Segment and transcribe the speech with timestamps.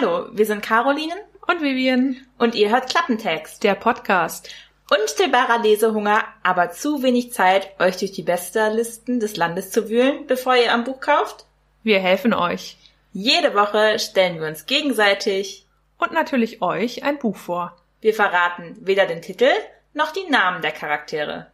[0.00, 4.48] Hallo, wir sind Carolinen und Vivian und ihr hört Klappentext, der Podcast.
[4.88, 10.56] Unstillbarer Lesehunger, aber zu wenig Zeit, euch durch die Bestsellerlisten des Landes zu wühlen, bevor
[10.56, 11.44] ihr am Buch kauft?
[11.82, 12.78] Wir helfen euch.
[13.12, 15.66] Jede Woche stellen wir uns gegenseitig
[15.98, 17.76] und natürlich euch ein Buch vor.
[18.00, 19.50] Wir verraten weder den Titel
[19.92, 21.48] noch die Namen der Charaktere.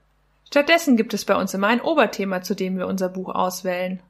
[0.47, 4.01] Stattdessen gibt es bei uns immer ein Oberthema, zu dem wir unser Buch auswählen.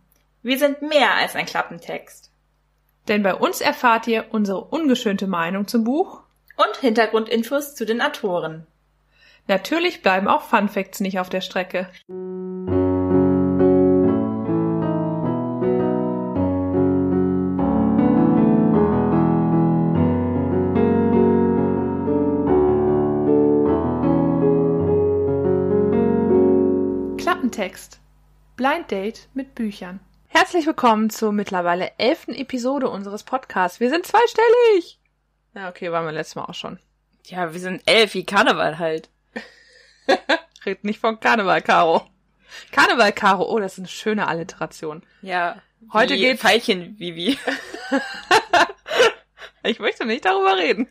[0.42, 2.30] Wir sind mehr als ein Klappentext.
[3.08, 6.22] Denn bei uns erfahrt ihr unsere ungeschönte Meinung zum Buch
[6.56, 8.66] und Hintergrundinfos zu den Autoren.
[9.48, 11.88] Natürlich bleiben auch Fun Facts nicht auf der Strecke.
[27.18, 28.00] Klappentext.
[28.56, 30.00] Blind Date mit Büchern.
[30.38, 33.80] Herzlich willkommen zur mittlerweile elften Episode unseres Podcasts.
[33.80, 34.98] Wir sind zweistellig!
[35.54, 36.78] Ja, okay, waren wir letztes Mal auch schon.
[37.24, 39.08] Ja, wir sind elf, wie Karneval halt.
[40.66, 42.06] Red nicht von Karneval, Caro.
[42.70, 43.50] Karneval, Caro.
[43.50, 45.02] Oh, das ist eine schöne Alliteration.
[45.22, 45.62] Ja.
[45.90, 47.38] Heute geht Veilchen, Vivi.
[49.62, 50.86] ich möchte nicht darüber reden.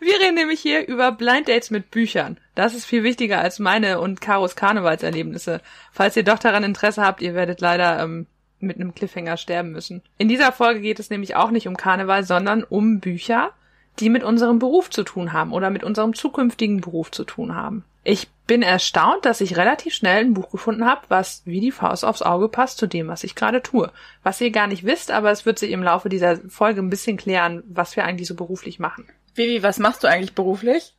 [0.00, 2.38] Wir reden nämlich hier über Blind Dates mit Büchern.
[2.54, 5.62] Das ist viel wichtiger als meine und Karos Karnevalserlebnisse.
[5.90, 8.26] Falls ihr doch daran Interesse habt, ihr werdet leider ähm,
[8.60, 10.02] mit einem Cliffhanger sterben müssen.
[10.18, 13.52] In dieser Folge geht es nämlich auch nicht um Karneval, sondern um Bücher,
[14.00, 17.84] die mit unserem Beruf zu tun haben oder mit unserem zukünftigen Beruf zu tun haben.
[18.04, 22.04] Ich bin erstaunt, dass ich relativ schnell ein Buch gefunden habe, was wie die Faust
[22.04, 23.92] aufs Auge passt zu dem, was ich gerade tue.
[24.22, 27.16] Was ihr gar nicht wisst, aber es wird sich im Laufe dieser Folge ein bisschen
[27.16, 29.06] klären, was wir eigentlich so beruflich machen.
[29.34, 30.94] Vivi, was machst du eigentlich beruflich?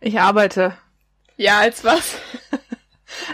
[0.00, 0.76] Ich arbeite.
[1.36, 2.18] Ja, als was?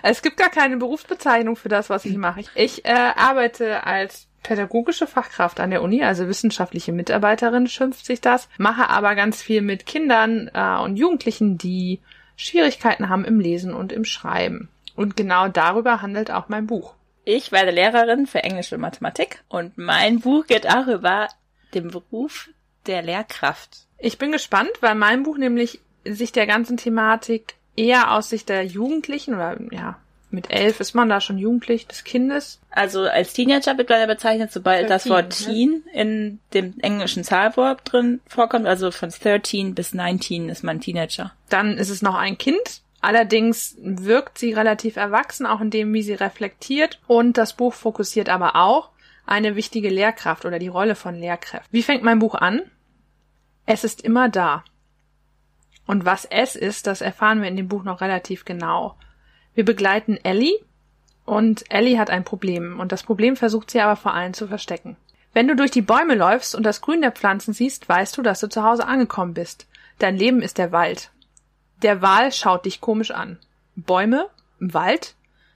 [0.02, 2.44] Es gibt gar keine Berufsbezeichnung für das, was ich mache.
[2.54, 8.48] Ich äh, arbeite als pädagogische Fachkraft an der Uni, also wissenschaftliche Mitarbeiterin schimpft sich das,
[8.58, 12.00] mache aber ganz viel mit Kindern äh, und Jugendlichen, die
[12.36, 14.68] Schwierigkeiten haben im Lesen und im Schreiben.
[14.94, 16.94] Und genau darüber handelt auch mein Buch.
[17.24, 21.28] Ich werde Lehrerin für Englisch und Mathematik und mein Buch geht auch über
[21.72, 22.50] den Beruf
[22.86, 23.86] der Lehrkraft.
[23.98, 28.64] Ich bin gespannt, weil mein Buch nämlich sich der ganzen Thematik eher aus Sicht der
[28.64, 29.96] Jugendlichen oder ja,
[30.34, 32.60] mit elf ist man da schon jugendlich des Kindes.
[32.70, 35.46] Also als Teenager wird leider bezeichnet, sobald 13, das Wort ne?
[35.46, 41.32] Teen in dem englischen Zahlwort drin vorkommt, also von 13 bis 19 ist man Teenager.
[41.48, 42.82] Dann ist es noch ein Kind.
[43.00, 47.00] Allerdings wirkt sie relativ erwachsen, auch in dem, wie sie reflektiert.
[47.06, 48.90] Und das Buch fokussiert aber auch
[49.26, 51.68] eine wichtige Lehrkraft oder die Rolle von Lehrkräften.
[51.70, 52.62] Wie fängt mein Buch an?
[53.66, 54.64] Es ist immer da.
[55.86, 58.96] Und was es ist, das erfahren wir in dem Buch noch relativ genau.
[59.54, 60.58] Wir begleiten Ellie
[61.24, 64.96] und Ellie hat ein Problem und das Problem versucht sie aber vor allen zu verstecken.
[65.32, 68.40] Wenn du durch die Bäume läufst und das Grün der Pflanzen siehst, weißt du, dass
[68.40, 69.66] du zu Hause angekommen bist.
[69.98, 71.10] Dein Leben ist der Wald.
[71.82, 73.38] Der Wal schaut dich komisch an.
[73.74, 74.28] Bäume?
[74.60, 75.14] Wald?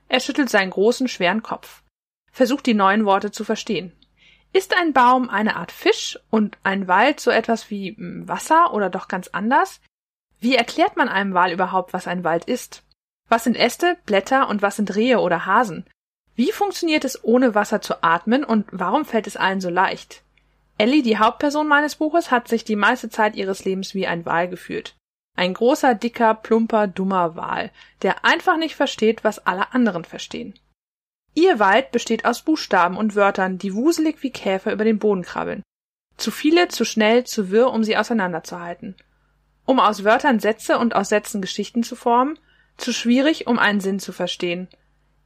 [0.08, 1.82] Er schüttelt seinen großen, schweren Kopf.
[2.32, 3.92] Versucht die neuen Worte zu verstehen.
[4.52, 8.90] Ist ein Baum eine Art Fisch und ein Wald so etwas wie hm, Wasser oder
[8.90, 9.80] doch ganz anders?
[10.40, 12.84] Wie erklärt man einem Wal überhaupt, was ein Wald ist?
[13.28, 15.84] Was sind Äste, Blätter und was sind Rehe oder Hasen?
[16.36, 20.22] Wie funktioniert es, ohne Wasser zu atmen und warum fällt es allen so leicht?
[20.78, 24.48] Ellie, die Hauptperson meines Buches, hat sich die meiste Zeit ihres Lebens wie ein Wal
[24.48, 24.94] gefühlt.
[25.36, 27.72] Ein großer, dicker, plumper, dummer Wal,
[28.02, 30.54] der einfach nicht versteht, was alle anderen verstehen.
[31.34, 35.62] Ihr Wald besteht aus Buchstaben und Wörtern, die wuselig wie Käfer über den Boden krabbeln.
[36.16, 38.96] Zu viele, zu schnell, zu wirr, um sie auseinanderzuhalten
[39.68, 42.38] um aus Wörtern Sätze und aus Sätzen Geschichten zu formen,
[42.78, 44.66] zu schwierig, um einen Sinn zu verstehen.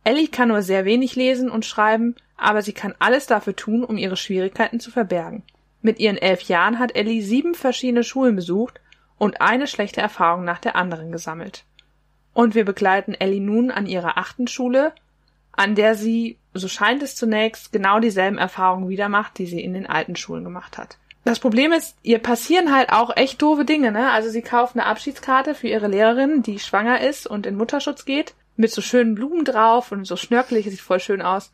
[0.02, 3.96] Ellie kann nur sehr wenig lesen und schreiben, aber sie kann alles dafür tun, um
[3.96, 5.44] ihre Schwierigkeiten zu verbergen.
[5.80, 8.80] Mit ihren elf Jahren hat Ellie sieben verschiedene Schulen besucht
[9.16, 11.62] und eine schlechte Erfahrung nach der anderen gesammelt.
[12.34, 14.92] Und wir begleiten Ellie nun an ihrer achten Schule,
[15.52, 19.72] an der sie, so scheint es zunächst, genau dieselben Erfahrungen wieder macht, die sie in
[19.72, 20.98] den alten Schulen gemacht hat.
[21.24, 24.10] Das Problem ist, ihr passieren halt auch echt doofe Dinge, ne?
[24.10, 28.34] Also sie kauft eine Abschiedskarte für ihre Lehrerin, die schwanger ist und in Mutterschutz geht,
[28.56, 31.52] mit so schönen Blumen drauf und so schnörkelig, sieht voll schön aus.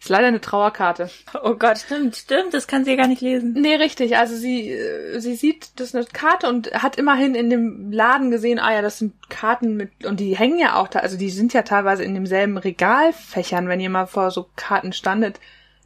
[0.00, 1.10] Ist leider eine Trauerkarte.
[1.42, 3.54] Oh Gott, stimmt, stimmt, das kann sie ja gar nicht lesen.
[3.54, 4.16] Nee, richtig.
[4.16, 8.30] Also sie, äh, sie sieht, das ist eine Karte und hat immerhin in dem Laden
[8.30, 11.30] gesehen, ah ja, das sind Karten mit, und die hängen ja auch da, also die
[11.30, 15.40] sind ja teilweise in demselben Regalfächern, wenn ihr mal vor so Karten standet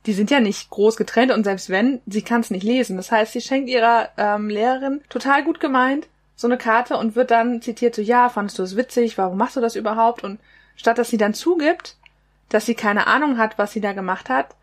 [0.07, 2.97] die sind ja nicht groß getrennt und selbst wenn, sie kann es nicht lesen.
[2.97, 6.09] Das heißt, sie schenkt ihrer ähm, Lehrerin total gut gemeint
[6.43, 9.57] so eine Karte und wird dann zitiert so, ja, fandest du es witzig, warum machst
[9.57, 10.25] du das überhaupt?
[10.25, 10.41] Und
[10.77, 11.97] statt dass sie dann zugibt,
[12.49, 14.57] dass sie keine Ahnung hat, was sie da gemacht hat,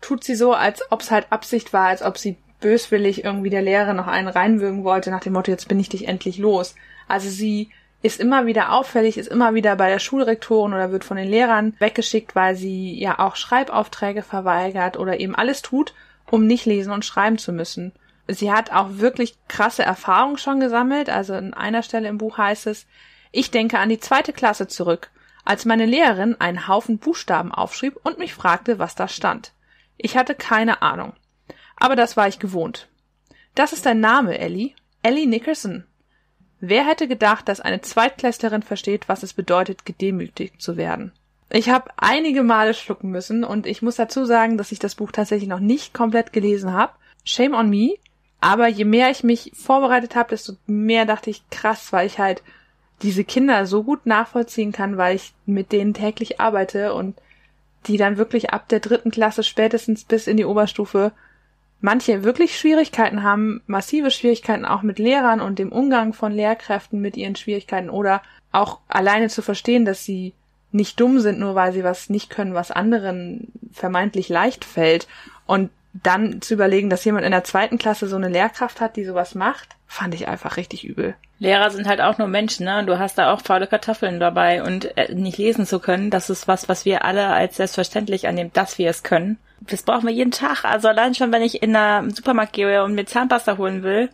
[0.00, 3.62] tut sie so, als ob es halt Absicht war, als ob sie böswillig irgendwie der
[3.62, 6.74] Lehrerin noch einen reinwürgen wollte, nach dem Motto, jetzt bin ich dich endlich los.
[7.08, 7.70] Also sie
[8.04, 11.74] ist immer wieder auffällig, ist immer wieder bei der Schulrektorin oder wird von den Lehrern
[11.78, 15.94] weggeschickt, weil sie ja auch Schreibaufträge verweigert oder eben alles tut,
[16.30, 17.92] um nicht lesen und schreiben zu müssen.
[18.28, 21.08] Sie hat auch wirklich krasse Erfahrungen schon gesammelt.
[21.08, 22.86] Also an einer Stelle im Buch heißt es,
[23.32, 25.10] ich denke an die zweite Klasse zurück,
[25.46, 29.52] als meine Lehrerin einen Haufen Buchstaben aufschrieb und mich fragte, was da stand.
[29.96, 31.14] Ich hatte keine Ahnung.
[31.76, 32.86] Aber das war ich gewohnt.
[33.54, 34.74] Das ist dein Name, Ellie.
[35.02, 35.84] Ellie Nickerson.
[36.60, 41.12] Wer hätte gedacht, dass eine Zweitklässlerin versteht, was es bedeutet, gedemütigt zu werden?
[41.50, 45.12] Ich habe einige Male schlucken müssen und ich muss dazu sagen, dass ich das Buch
[45.12, 46.92] tatsächlich noch nicht komplett gelesen habe.
[47.24, 47.96] Shame on me.
[48.40, 52.42] Aber je mehr ich mich vorbereitet habe, desto mehr dachte ich, krass, weil ich halt
[53.02, 57.16] diese Kinder so gut nachvollziehen kann, weil ich mit denen täglich arbeite und
[57.86, 61.12] die dann wirklich ab der dritten Klasse spätestens bis in die Oberstufe
[61.84, 67.14] manche wirklich Schwierigkeiten haben, massive Schwierigkeiten auch mit Lehrern und dem Umgang von Lehrkräften mit
[67.14, 68.22] ihren Schwierigkeiten oder
[68.52, 70.32] auch alleine zu verstehen, dass sie
[70.72, 75.06] nicht dumm sind, nur weil sie was nicht können, was anderen vermeintlich leicht fällt.
[75.44, 79.04] Und dann zu überlegen, dass jemand in der zweiten Klasse so eine Lehrkraft hat, die
[79.04, 81.14] sowas macht, fand ich einfach richtig übel.
[81.38, 82.78] Lehrer sind halt auch nur Menschen, ne?
[82.78, 86.30] Und du hast da auch faule Kartoffeln dabei und äh, nicht lesen zu können, das
[86.30, 89.38] ist was, was wir alle als selbstverständlich annehmen, dass wir es können.
[89.68, 90.64] Das brauchen wir jeden Tag.
[90.64, 94.10] Also allein schon, wenn ich in einer Supermarkt gehe und mir Zahnpasta holen will,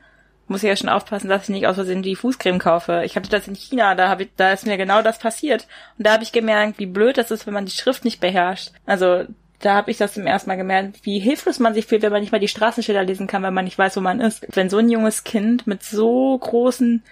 [0.46, 3.02] muss ich ja schon aufpassen, dass ich nicht aus Versehen die Fußcreme kaufe.
[3.04, 5.66] Ich hatte das in China, da habe ich, da ist mir genau das passiert.
[5.96, 8.72] Und da habe ich gemerkt, wie blöd das ist, wenn man die Schrift nicht beherrscht.
[8.84, 9.24] Also
[9.60, 12.20] da habe ich das zum ersten Mal gemerkt, wie hilflos man sich fühlt, wenn man
[12.20, 14.46] nicht mal die Straßenschilder lesen kann, weil man nicht weiß, wo man ist.
[14.52, 17.04] Wenn so ein junges Kind mit so großen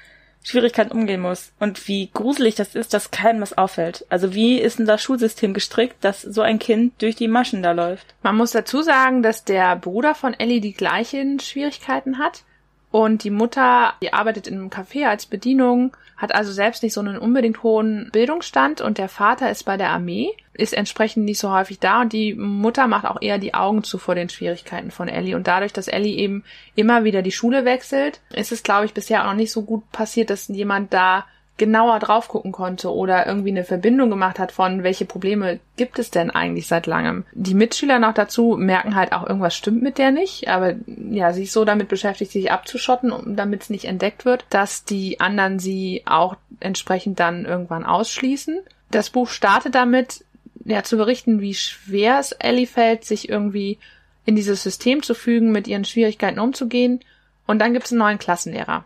[0.43, 4.07] Schwierigkeiten umgehen muss und wie gruselig das ist, dass keinem was auffällt.
[4.09, 7.73] Also wie ist denn das Schulsystem gestrickt, dass so ein Kind durch die Maschen da
[7.73, 8.15] läuft?
[8.23, 12.45] Man muss dazu sagen, dass der Bruder von Ellie die gleichen Schwierigkeiten hat.
[12.91, 17.01] Und die Mutter, die arbeitet in einem Café als Bedienung, hat also selbst nicht so
[17.01, 21.53] einen unbedingt hohen Bildungsstand und der Vater ist bei der Armee, ist entsprechend nicht so
[21.53, 25.09] häufig da und die Mutter macht auch eher die Augen zu vor den Schwierigkeiten von
[25.09, 25.37] Ellie.
[25.37, 26.45] Und dadurch, dass Ellie eben
[26.75, 29.91] immer wieder die Schule wechselt, ist es, glaube ich, bisher auch noch nicht so gut
[29.93, 31.25] passiert, dass jemand da
[31.59, 36.11] genauer drauf gucken konnte oder irgendwie eine Verbindung gemacht hat von, welche Probleme gibt es
[36.11, 37.25] denn eigentlich seit langem.
[37.33, 41.43] Die Mitschüler noch dazu merken halt auch, irgendwas stimmt mit der nicht, aber ja, sie
[41.43, 46.03] ist so damit beschäftigt, sich abzuschotten, damit es nicht entdeckt wird, dass die anderen sie
[46.07, 48.61] auch entsprechend dann irgendwann ausschließen.
[48.91, 50.25] Das Buch startet damit,
[50.69, 53.79] ja, zu berichten, wie schwer es Ellie fällt, sich irgendwie
[54.27, 57.01] in dieses System zu fügen, mit ihren Schwierigkeiten umzugehen.
[57.47, 58.85] Und dann gibt es einen neuen Klassenlehrer.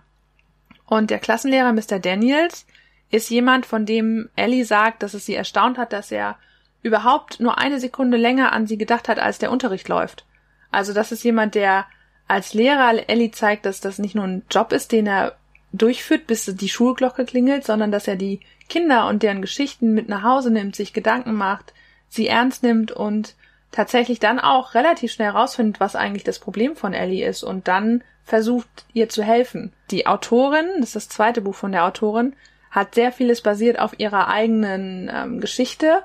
[0.86, 1.98] Und der Klassenlehrer Mr.
[1.98, 2.66] Daniels
[3.10, 6.36] ist jemand, von dem Ellie sagt, dass es sie erstaunt hat, dass er
[6.82, 10.24] überhaupt nur eine Sekunde länger an sie gedacht hat, als der Unterricht läuft.
[10.70, 11.86] Also das ist jemand, der
[12.28, 15.36] als Lehrer Ellie zeigt, dass das nicht nur ein Job ist, den er
[15.72, 18.40] durchführt, bis die Schulglocke klingelt, sondern dass er die
[18.72, 21.74] Kinder und deren Geschichten mit nach Hause nimmt, sich Gedanken macht,
[22.08, 23.34] sie ernst nimmt und
[23.70, 28.02] tatsächlich dann auch relativ schnell herausfindet, was eigentlich das Problem von Ellie ist und dann
[28.24, 29.74] versucht, ihr zu helfen.
[29.90, 32.34] Die Autorin, das ist das zweite Buch von der Autorin,
[32.70, 36.02] hat sehr vieles basiert auf ihrer eigenen ähm, Geschichte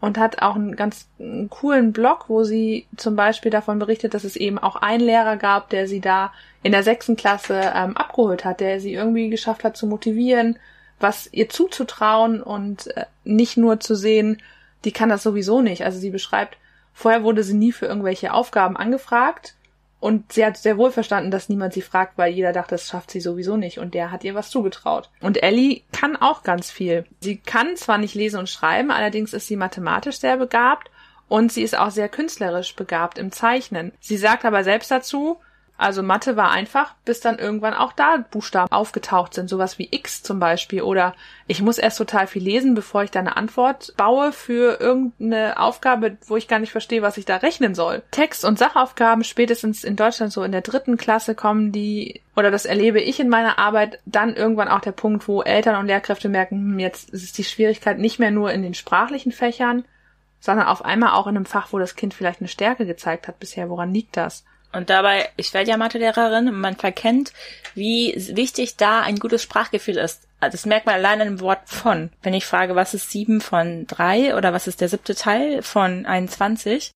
[0.00, 4.24] und hat auch einen ganz einen coolen Blog, wo sie zum Beispiel davon berichtet, dass
[4.24, 6.32] es eben auch einen Lehrer gab, der sie da
[6.62, 10.58] in der sechsten Klasse ähm, abgeholt hat, der sie irgendwie geschafft hat zu motivieren,
[11.00, 14.42] was ihr zuzutrauen und äh, nicht nur zu sehen,
[14.84, 15.84] die kann das sowieso nicht.
[15.84, 16.56] Also sie beschreibt,
[16.92, 19.56] vorher wurde sie nie für irgendwelche Aufgaben angefragt
[19.98, 23.10] und sie hat sehr wohl verstanden, dass niemand sie fragt, weil jeder dachte, das schafft
[23.10, 23.78] sie sowieso nicht.
[23.78, 25.10] Und der hat ihr was zugetraut.
[25.20, 27.06] Und Ellie kann auch ganz viel.
[27.20, 30.90] Sie kann zwar nicht lesen und schreiben, allerdings ist sie mathematisch sehr begabt
[31.28, 33.92] und sie ist auch sehr künstlerisch begabt im Zeichnen.
[34.00, 35.38] Sie sagt aber selbst dazu,
[35.78, 40.22] also Mathe war einfach, bis dann irgendwann auch da Buchstaben aufgetaucht sind, sowas wie X
[40.22, 40.80] zum Beispiel.
[40.80, 41.14] Oder
[41.46, 46.16] ich muss erst total viel lesen, bevor ich da eine Antwort baue für irgendeine Aufgabe,
[46.26, 48.02] wo ich gar nicht verstehe, was ich da rechnen soll.
[48.10, 52.64] Text- und Sachaufgaben spätestens in Deutschland so in der dritten Klasse kommen die, oder das
[52.64, 56.56] erlebe ich in meiner Arbeit, dann irgendwann auch der Punkt, wo Eltern und Lehrkräfte merken,
[56.56, 59.84] hm, jetzt ist die Schwierigkeit nicht mehr nur in den sprachlichen Fächern,
[60.40, 63.38] sondern auf einmal auch in einem Fach, wo das Kind vielleicht eine Stärke gezeigt hat
[63.38, 63.68] bisher.
[63.68, 64.44] Woran liegt das?
[64.76, 67.32] Und dabei, ich werde ja Mathelehrerin und man verkennt,
[67.74, 70.28] wie wichtig da ein gutes Sprachgefühl ist.
[70.40, 72.10] Das merkt man allein im Wort von.
[72.22, 76.04] Wenn ich frage, was ist sieben von drei oder was ist der siebte Teil von
[76.04, 76.92] 21,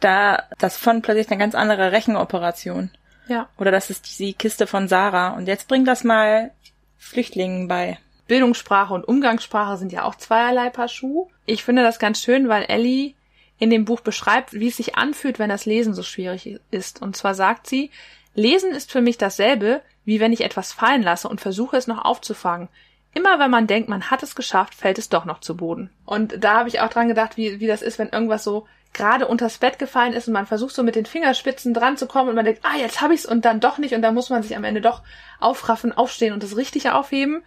[0.00, 2.90] da das von plötzlich eine ganz andere Rechenoperation.
[3.26, 3.48] Ja.
[3.56, 5.30] Oder das ist die Kiste von Sarah.
[5.30, 6.50] Und jetzt bring das mal
[6.98, 7.98] Flüchtlingen bei.
[8.26, 11.28] Bildungssprache und Umgangssprache sind ja auch zweierlei Paar Schuh.
[11.46, 13.14] Ich finde das ganz schön, weil Ellie
[13.58, 17.00] in dem Buch beschreibt, wie es sich anfühlt, wenn das Lesen so schwierig ist.
[17.00, 17.90] Und zwar sagt sie,
[18.34, 22.04] Lesen ist für mich dasselbe, wie wenn ich etwas fallen lasse und versuche es noch
[22.04, 22.68] aufzufangen.
[23.14, 25.90] Immer wenn man denkt, man hat es geschafft, fällt es doch noch zu Boden.
[26.04, 29.26] Und da habe ich auch dran gedacht, wie, wie das ist, wenn irgendwas so gerade
[29.26, 32.36] unters Bett gefallen ist und man versucht so mit den Fingerspitzen dran zu kommen und
[32.36, 34.56] man denkt, ah, jetzt habe ich's und dann doch nicht und dann muss man sich
[34.56, 35.02] am Ende doch
[35.40, 37.42] aufraffen, aufstehen und das richtig aufheben.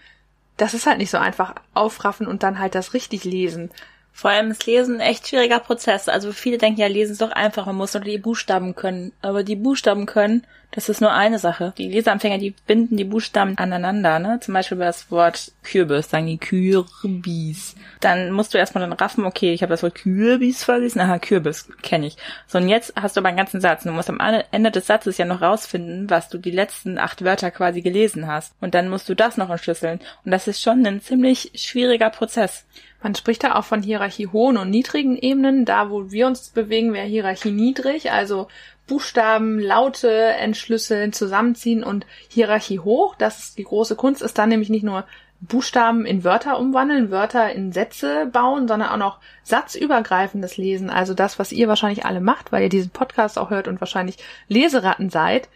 [0.57, 3.71] Das ist halt nicht so einfach aufraffen und dann halt das richtig lesen.
[4.17, 6.09] Vor allem ist Lesen ein echt schwieriger Prozess.
[6.09, 9.11] Also viele denken ja, Lesen ist doch einfach, man muss nur die Buchstaben können.
[9.21, 11.71] Aber die Buchstaben können, das ist nur eine Sache.
[11.77, 14.39] Die Leseanfänger, die binden die Buchstaben aneinander, ne?
[14.41, 17.75] Zum Beispiel bei das Wort Kürbis, sagen die Kürbis.
[17.99, 21.69] Dann musst du erstmal dann raffen, okay, ich habe das Wort Kürbis verlesen, aha, Kürbis,
[21.83, 22.17] kenne ich.
[22.47, 23.83] So, und jetzt hast du aber einen ganzen Satz.
[23.83, 27.51] Du musst am Ende des Satzes ja noch rausfinden, was du die letzten acht Wörter
[27.51, 28.55] quasi gelesen hast.
[28.61, 29.99] Und dann musst du das noch entschlüsseln.
[30.25, 32.65] Und das ist schon ein ziemlich schwieriger Prozess.
[33.01, 35.65] Man spricht da auch von Hierarchie hohen und niedrigen Ebenen.
[35.65, 38.47] Da, wo wir uns bewegen, wäre Hierarchie niedrig, also
[38.87, 43.15] Buchstaben, Laute entschlüsseln, zusammenziehen und Hierarchie hoch.
[43.15, 45.05] Das ist die große Kunst, ist dann nämlich nicht nur
[45.39, 50.89] Buchstaben in Wörter umwandeln, Wörter in Sätze bauen, sondern auch noch satzübergreifendes Lesen.
[50.89, 54.17] Also das, was ihr wahrscheinlich alle macht, weil ihr diesen Podcast auch hört und wahrscheinlich
[54.47, 55.49] Leseratten seid,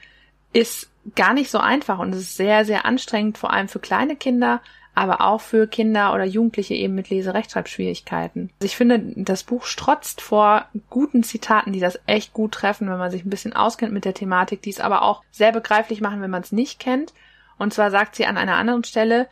[0.54, 4.16] ist gar nicht so einfach und es ist sehr, sehr anstrengend, vor allem für kleine
[4.16, 4.62] Kinder,
[4.94, 8.50] aber auch für Kinder oder Jugendliche eben mit Leserechtschreibschwierigkeiten.
[8.60, 12.98] Also ich finde, das Buch strotzt vor guten Zitaten, die das echt gut treffen, wenn
[12.98, 16.22] man sich ein bisschen auskennt mit der Thematik, die es aber auch sehr begreiflich machen,
[16.22, 17.14] wenn man es nicht kennt.
[17.58, 19.28] Und zwar sagt sie an einer anderen Stelle,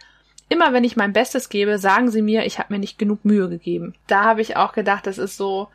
[0.48, 3.50] immer wenn ich mein Bestes gebe, sagen sie mir, ich habe mir nicht genug Mühe
[3.50, 3.96] gegeben.
[4.08, 5.68] Da habe ich auch gedacht, das ist so,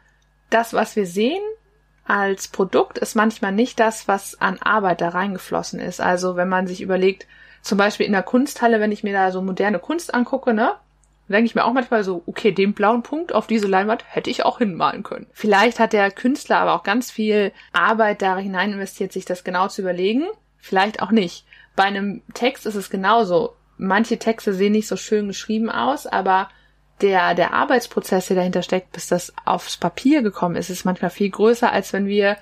[0.51, 1.43] das, was wir sehen,
[2.07, 6.01] als Produkt ist manchmal nicht das, was an Arbeit da reingeflossen ist.
[6.01, 7.27] Also wenn man sich überlegt,
[7.65, 10.75] zum Beispiel in der Kunsthalle, wenn ich mir da so moderne Kunst angucke, ne,
[11.29, 14.45] denke ich mir auch manchmal so, okay, den blauen Punkt auf diese Leinwand hätte ich
[14.45, 15.27] auch hinmalen können.
[15.33, 19.69] Vielleicht hat der Künstler aber auch ganz viel Arbeit da hinein investiert, sich das genau
[19.69, 20.27] zu überlegen.
[20.59, 21.47] Vielleicht auch nicht.
[21.75, 23.55] Bei einem Text ist es genauso.
[23.79, 26.51] Manche Texte sehen nicht so schön geschrieben aus, aber
[27.01, 31.31] der, der Arbeitsprozess, der dahinter steckt, bis das aufs Papier gekommen ist, ist manchmal viel
[31.31, 32.37] größer, als wenn wir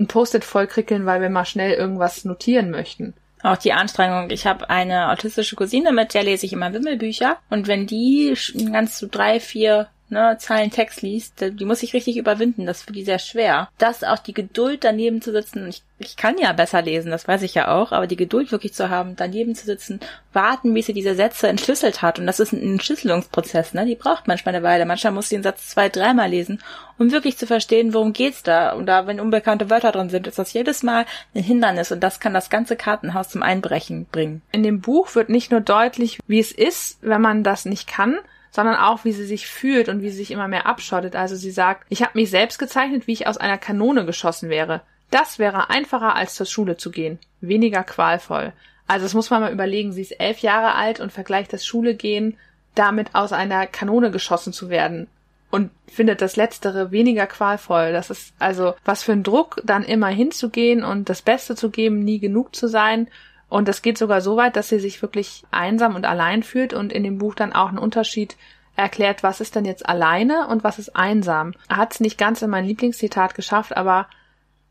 [0.00, 3.12] ein Post-it vollkrickeln, weil wir mal schnell irgendwas notieren möchten
[3.42, 4.30] auch die Anstrengung.
[4.30, 7.38] Ich habe eine autistische Cousine, mit der lese ich immer Wimmelbücher.
[7.50, 8.34] Und wenn die
[8.72, 12.66] ganz so drei, vier ne, Zeilen Text liest, die muss ich richtig überwinden.
[12.66, 13.68] Das ist für die sehr schwer.
[13.78, 15.68] Das auch die Geduld daneben zu sitzen.
[15.68, 18.74] Ich, ich kann ja besser lesen, das weiß ich ja auch, aber die Geduld wirklich
[18.74, 20.00] zu haben, daneben zu sitzen,
[20.32, 22.18] warten, wie sie diese Sätze entschlüsselt hat.
[22.18, 23.84] Und das ist ein Entschlüsselungsprozess, ne?
[23.86, 24.86] Die braucht manchmal eine Weile.
[24.86, 26.62] Manchmal muss sie den Satz zwei, dreimal lesen,
[26.98, 28.72] um wirklich zu verstehen, worum geht's da.
[28.72, 32.20] Und da, wenn unbekannte Wörter drin sind, ist das jedes Mal ein Hindernis und das
[32.20, 34.42] kann das ganze Kartenhaus zum Einbrechen bringen.
[34.52, 38.18] In dem Buch wird nicht nur deutlich, wie es ist, wenn man das nicht kann,
[38.52, 41.16] sondern auch, wie sie sich fühlt und wie sie sich immer mehr abschottet.
[41.16, 44.82] Also sie sagt, ich habe mich selbst gezeichnet, wie ich aus einer Kanone geschossen wäre.
[45.10, 47.18] Das wäre einfacher, als zur Schule zu gehen.
[47.40, 48.52] Weniger qualvoll.
[48.86, 49.92] Also das muss man mal überlegen.
[49.92, 52.36] Sie ist elf Jahre alt und vergleicht das Schule gehen
[52.74, 55.08] damit aus einer Kanone geschossen zu werden
[55.50, 57.92] und findet das Letztere weniger qualvoll.
[57.92, 62.04] Das ist also was für ein Druck, dann immer hinzugehen und das Beste zu geben,
[62.04, 63.08] nie genug zu sein
[63.52, 66.90] und das geht sogar so weit, dass sie sich wirklich einsam und allein fühlt und
[66.90, 68.38] in dem Buch dann auch einen Unterschied
[68.76, 71.52] erklärt, was ist denn jetzt alleine und was ist einsam.
[71.68, 74.08] Er hat es nicht ganz in mein Lieblingszitat geschafft, aber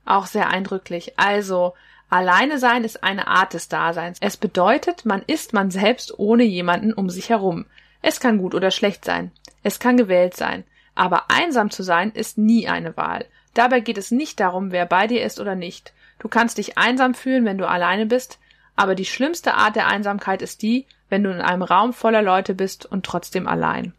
[0.04, 1.14] auch sehr eindrücklich.
[1.20, 1.76] Also,
[2.10, 4.18] alleine sein ist eine Art des Daseins.
[4.20, 7.68] Es bedeutet, man ist man selbst ohne jemanden um sich herum.
[8.02, 9.32] Es kann gut oder schlecht sein.
[9.62, 10.64] Es kann gewählt sein.
[10.96, 13.28] Aber einsam zu sein ist nie eine Wahl.
[13.54, 15.94] Dabei geht es nicht darum, wer bei dir ist oder nicht.
[16.18, 18.40] Du kannst dich einsam fühlen, wenn du alleine bist,
[18.76, 22.56] aber die schlimmste Art der Einsamkeit ist die, wenn du in einem Raum voller Leute
[22.56, 23.94] bist und trotzdem allein.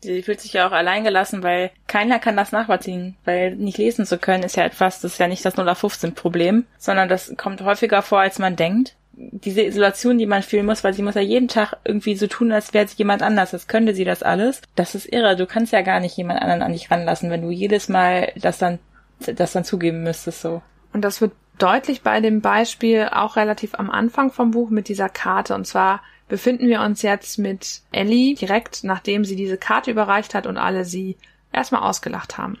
[0.00, 4.18] Sie fühlt sich ja auch alleingelassen, weil keiner kann das nachvollziehen, weil nicht lesen zu
[4.18, 7.34] können ist ja etwas, das ist ja nicht das 0 auf 15 Problem, sondern das
[7.36, 8.94] kommt häufiger vor, als man denkt.
[9.12, 12.52] Diese Isolation, die man fühlen muss, weil sie muss ja jeden Tag irgendwie so tun,
[12.52, 14.62] als wäre sie jemand anders, als könnte sie das alles.
[14.76, 15.34] Das ist irre.
[15.34, 18.58] Du kannst ja gar nicht jemand anderen an dich ranlassen, wenn du jedes Mal das
[18.58, 18.78] dann,
[19.18, 20.62] das dann zugeben müsstest, so.
[20.92, 25.08] Und das wird deutlich bei dem Beispiel auch relativ am Anfang vom Buch mit dieser
[25.08, 25.54] Karte.
[25.54, 30.46] Und zwar befinden wir uns jetzt mit Ellie direkt nachdem sie diese Karte überreicht hat
[30.46, 31.16] und alle sie
[31.52, 32.58] erstmal ausgelacht haben.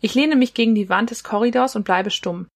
[0.00, 2.46] Ich lehne mich gegen die Wand des Korridors und bleibe stumm.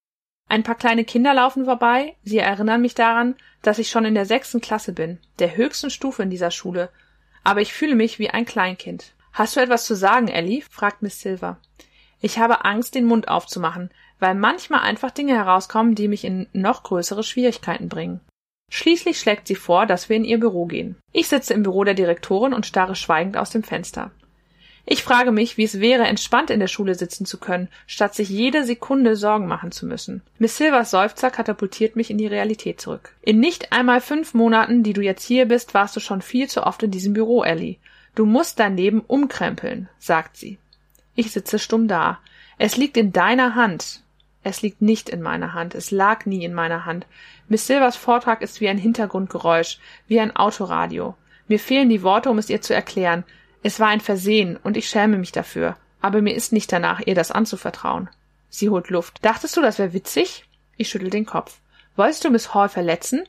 [0.48, 4.26] Ein paar kleine Kinder laufen vorbei, sie erinnern mich daran, dass ich schon in der
[4.26, 6.90] sechsten Klasse bin, der höchsten Stufe in dieser Schule.
[7.42, 9.12] Aber ich fühle mich wie ein Kleinkind.
[9.32, 10.62] Hast du etwas zu sagen, Ellie?
[10.62, 11.58] fragt Miss Silver.
[12.20, 16.82] Ich habe Angst, den Mund aufzumachen, weil manchmal einfach Dinge herauskommen, die mich in noch
[16.82, 18.20] größere Schwierigkeiten bringen.
[18.70, 20.96] Schließlich schlägt sie vor, dass wir in ihr Büro gehen.
[21.12, 24.10] Ich sitze im Büro der Direktorin und starre schweigend aus dem Fenster.
[24.86, 28.28] Ich frage mich, wie es wäre, entspannt in der Schule sitzen zu können, statt sich
[28.28, 30.20] jede Sekunde Sorgen machen zu müssen.
[30.38, 33.14] Miss Silvers Seufzer katapultiert mich in die Realität zurück.
[33.22, 36.66] In nicht einmal fünf Monaten, die du jetzt hier bist, warst du schon viel zu
[36.66, 37.78] oft in diesem Büro, Ellie.
[38.14, 40.58] Du musst dein Leben umkrempeln, sagt sie.
[41.14, 42.18] Ich sitze stumm da.
[42.58, 44.02] Es liegt in deiner Hand.
[44.44, 45.74] Es liegt nicht in meiner Hand.
[45.74, 47.06] Es lag nie in meiner Hand.
[47.48, 51.16] Miss Silvers Vortrag ist wie ein Hintergrundgeräusch, wie ein Autoradio.
[51.48, 53.24] Mir fehlen die Worte, um es ihr zu erklären.
[53.62, 57.14] Es war ein Versehen und ich schäme mich dafür, aber mir ist nicht danach, ihr
[57.14, 58.10] das anzuvertrauen.
[58.50, 59.24] Sie holt Luft.
[59.24, 60.44] Dachtest du, das wäre witzig?
[60.76, 61.60] Ich schüttel den Kopf.
[61.96, 63.24] Wolltest du Miss Hall verletzen?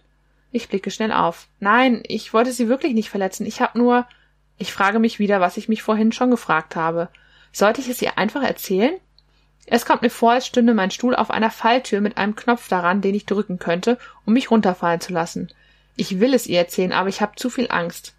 [0.51, 1.47] Ich blicke schnell auf.
[1.59, 3.45] Nein, ich wollte sie wirklich nicht verletzen.
[3.45, 4.05] Ich hab nur.
[4.57, 7.09] Ich frage mich wieder, was ich mich vorhin schon gefragt habe.
[7.51, 8.95] Sollte ich es ihr einfach erzählen?
[9.65, 13.01] Es kommt mir vor, als stünde mein Stuhl auf einer Falltür mit einem Knopf daran,
[13.01, 15.49] den ich drücken könnte, um mich runterfallen zu lassen.
[15.95, 18.13] Ich will es ihr erzählen, aber ich habe zu viel Angst.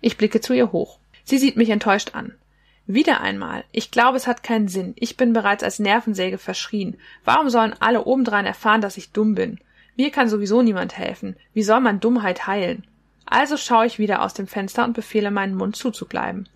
[0.00, 0.98] Ich blicke zu ihr hoch.
[1.24, 2.34] Sie sieht mich enttäuscht an.
[2.86, 3.64] Wieder einmal.
[3.72, 4.94] Ich glaube, es hat keinen Sinn.
[4.96, 6.98] Ich bin bereits als Nervensäge verschrien.
[7.24, 9.58] Warum sollen alle obendrein erfahren, dass ich dumm bin?
[9.96, 11.36] Mir kann sowieso niemand helfen.
[11.54, 12.84] Wie soll man Dummheit heilen?
[13.24, 16.48] Also schaue ich wieder aus dem Fenster und befehle meinen Mund zuzubleiben.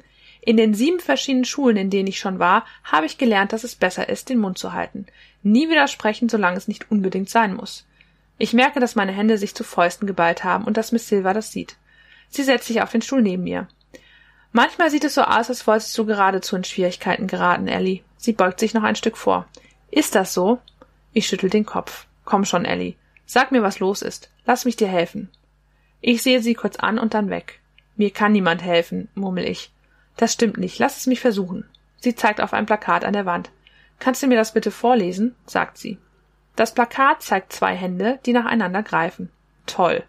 [0.47, 3.75] In den sieben verschiedenen Schulen, in denen ich schon war, habe ich gelernt, dass es
[3.75, 5.07] besser ist, den Mund zu halten.
[5.43, 7.85] Nie widersprechen, solange es nicht unbedingt sein muss.
[8.39, 11.51] Ich merke, dass meine Hände sich zu Fäusten geballt haben und dass Miss Silver das
[11.51, 11.77] sieht.
[12.29, 13.67] Sie setzt sich auf den Stuhl neben mir.
[14.53, 18.03] Manchmal sieht es so aus, als wolltest du geradezu in Schwierigkeiten geraten, Ellie.
[18.17, 19.49] Sie beugt sich noch ein Stück vor.
[19.91, 20.61] Ist das so?
[21.13, 22.07] Ich schüttel den Kopf.
[22.25, 22.95] Komm schon, Ellie.
[23.27, 24.31] Sag mir, was los ist.
[24.45, 25.29] Lass mich dir helfen.
[26.01, 27.59] Ich sehe sie kurz an und dann weg.
[27.97, 29.73] Mir kann niemand helfen, murmel ich.
[30.17, 30.79] Das stimmt nicht.
[30.79, 31.65] Lass es mich versuchen.
[32.01, 33.51] Sie zeigt auf ein Plakat an der Wand.
[33.99, 35.35] Kannst du mir das bitte vorlesen?
[35.47, 35.99] sagt sie.
[36.55, 39.31] Das Plakat zeigt zwei Hände, die nacheinander greifen.
[39.67, 40.05] Toll.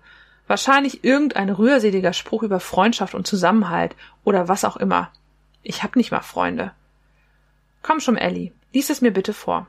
[0.47, 5.11] Wahrscheinlich irgendein rührseliger Spruch über Freundschaft und Zusammenhalt oder was auch immer.
[5.61, 6.71] Ich hab nicht mal Freunde.
[7.81, 9.67] Komm schon, Ellie, lies es mir bitte vor.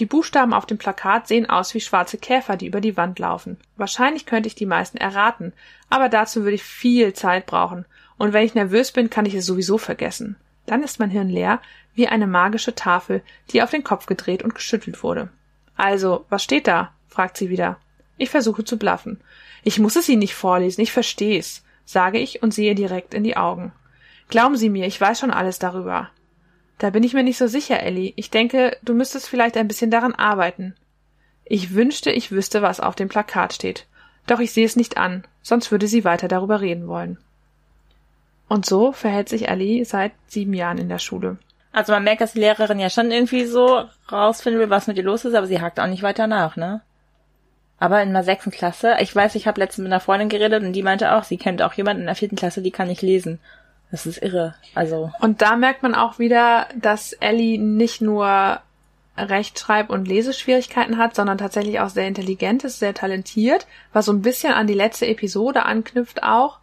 [0.00, 3.58] Die Buchstaben auf dem Plakat sehen aus wie schwarze Käfer, die über die Wand laufen.
[3.76, 5.52] Wahrscheinlich könnte ich die meisten erraten,
[5.90, 7.84] aber dazu würde ich viel Zeit brauchen,
[8.18, 10.36] und wenn ich nervös bin, kann ich es sowieso vergessen.
[10.66, 11.62] Dann ist mein Hirn leer,
[11.94, 15.30] wie eine magische Tafel, die auf den Kopf gedreht und geschüttelt wurde.
[15.76, 16.92] Also, was steht da?
[17.08, 17.78] fragt sie wieder.
[18.18, 19.20] Ich versuche zu blaffen.
[19.62, 23.36] Ich muss es Ihnen nicht vorlesen, ich versteh's, sage ich und sehe direkt in die
[23.36, 23.72] Augen.
[24.28, 26.10] Glauben Sie mir, ich weiß schon alles darüber.
[26.78, 28.12] Da bin ich mir nicht so sicher, Ellie.
[28.16, 30.74] Ich denke, du müsstest vielleicht ein bisschen daran arbeiten.
[31.44, 33.86] Ich wünschte, ich wüsste, was auf dem Plakat steht.
[34.26, 37.18] Doch ich sehe es nicht an, sonst würde sie weiter darüber reden wollen.
[38.48, 41.36] Und so verhält sich Ellie seit sieben Jahren in der Schule.
[41.72, 45.04] Also man merkt, dass die Lehrerin ja schon irgendwie so rausfinden will, was mit ihr
[45.04, 46.80] los ist, aber sie hakt auch nicht weiter nach, ne?
[47.78, 50.72] Aber in der sechsten Klasse, ich weiß, ich habe letztens mit einer Freundin geredet und
[50.72, 53.38] die meinte auch, sie kennt auch jemanden in der vierten Klasse, die kann nicht lesen.
[53.90, 54.54] Das ist irre.
[54.74, 55.12] Also.
[55.20, 58.60] Und da merkt man auch wieder, dass Ellie nicht nur
[59.16, 64.22] Rechtschreib- und Leseschwierigkeiten hat, sondern tatsächlich auch sehr intelligent ist, sehr talentiert, was so ein
[64.22, 66.57] bisschen an die letzte Episode anknüpft auch.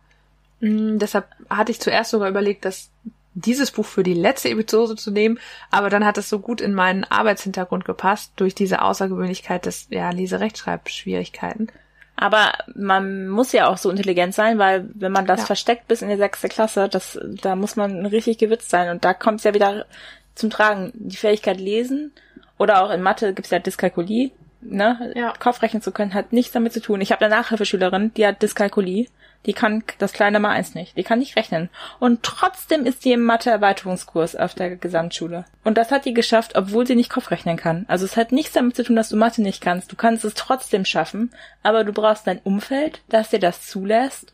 [0.65, 2.89] Mm, deshalb hatte ich zuerst sogar überlegt, dass
[3.35, 6.73] dieses Buch für die letzte Episode zu nehmen, aber dann hat es so gut in
[6.73, 11.69] meinen Arbeitshintergrund gepasst durch diese Außergewöhnlichkeit des ja, Leserechtschreibschwierigkeiten.
[12.15, 15.45] Aber man muss ja auch so intelligent sein, weil wenn man das ja.
[15.47, 18.89] versteckt bis in die sechste Klasse, das, da muss man richtig gewitzt sein.
[18.89, 19.85] Und da kommt es ja wieder
[20.33, 20.93] zum Tragen.
[20.95, 22.13] Die Fähigkeit lesen
[22.57, 24.31] oder auch in Mathe gibt's ja Dyskalkulie.
[24.61, 25.11] Ne?
[25.13, 25.33] Ja.
[25.37, 27.01] Kopfrechnen zu können, hat nichts damit zu tun.
[27.01, 29.07] Ich habe eine Nachhilfeschülerin, die hat Dyskalkulie.
[29.45, 30.97] Die kann das kleine Mal eins nicht.
[30.97, 31.69] Die kann nicht rechnen.
[31.99, 35.45] Und trotzdem ist die im Mathe-Erweiterungskurs auf der Gesamtschule.
[35.63, 37.85] Und das hat die geschafft, obwohl sie nicht Kopfrechnen kann.
[37.87, 39.91] Also es hat nichts damit zu tun, dass du Mathe nicht kannst.
[39.91, 41.31] Du kannst es trotzdem schaffen,
[41.63, 44.33] aber du brauchst dein Umfeld, das dir das zulässt,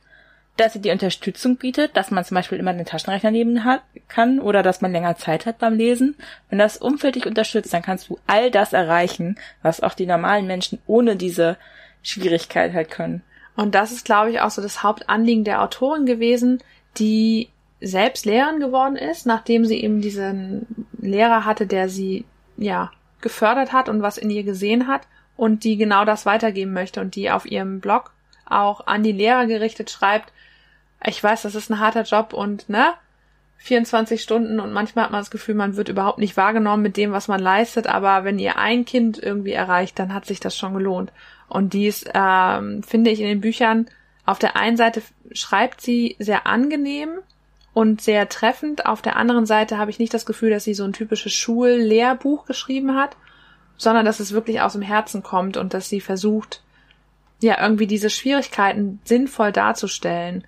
[0.57, 4.39] dass sie dir Unterstützung bietet, dass man zum Beispiel immer den Taschenrechner neben hat, kann
[4.39, 6.15] oder dass man länger Zeit hat beim Lesen.
[6.49, 10.47] Wenn das Umfeld dich unterstützt, dann kannst du all das erreichen, was auch die normalen
[10.47, 11.57] Menschen ohne diese
[12.03, 13.23] Schwierigkeit halt können.
[13.55, 16.59] Und das ist, glaube ich, auch so das Hauptanliegen der Autorin gewesen,
[16.97, 17.49] die
[17.81, 22.25] selbst Lehrerin geworden ist, nachdem sie eben diesen Lehrer hatte, der sie,
[22.57, 25.01] ja, gefördert hat und was in ihr gesehen hat
[25.37, 28.13] und die genau das weitergeben möchte und die auf ihrem Blog
[28.45, 30.31] auch an die Lehrer gerichtet schreibt,
[31.05, 32.93] ich weiß, das ist ein harter Job und, ne,
[33.57, 37.11] 24 Stunden und manchmal hat man das Gefühl, man wird überhaupt nicht wahrgenommen mit dem,
[37.11, 40.73] was man leistet, aber wenn ihr ein Kind irgendwie erreicht, dann hat sich das schon
[40.73, 41.11] gelohnt.
[41.51, 43.87] Und dies ähm, finde ich in den Büchern
[44.25, 45.01] auf der einen Seite
[45.33, 47.19] schreibt sie sehr angenehm
[47.73, 48.85] und sehr treffend.
[48.85, 52.45] Auf der anderen Seite habe ich nicht das Gefühl, dass sie so ein typisches Schullehrbuch
[52.45, 53.17] geschrieben hat,
[53.77, 56.61] sondern dass es wirklich aus dem Herzen kommt und dass sie versucht,
[57.41, 60.45] ja, irgendwie diese Schwierigkeiten sinnvoll darzustellen.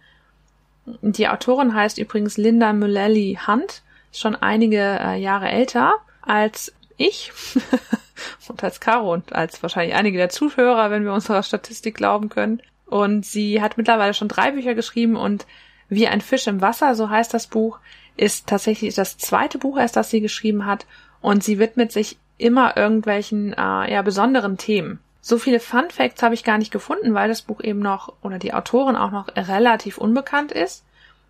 [1.01, 3.81] Die Autorin heißt übrigens Linda Mullally Hunt.
[4.13, 7.33] schon einige äh, Jahre älter als ich
[8.47, 12.61] und als Caro und als wahrscheinlich einige der Zuhörer, wenn wir unserer Statistik glauben können.
[12.85, 15.45] Und sie hat mittlerweile schon drei Bücher geschrieben und
[15.89, 17.79] Wie ein Fisch im Wasser, so heißt das Buch,
[18.15, 20.85] ist tatsächlich das zweite Buch erst, das sie geschrieben hat.
[21.21, 24.99] Und sie widmet sich immer irgendwelchen äh, ja, besonderen Themen.
[25.21, 28.39] So viele Fun Facts habe ich gar nicht gefunden, weil das Buch eben noch oder
[28.39, 30.83] die Autorin auch noch relativ unbekannt ist.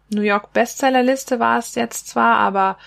[0.10, 2.78] New York Bestsellerliste war es jetzt zwar, aber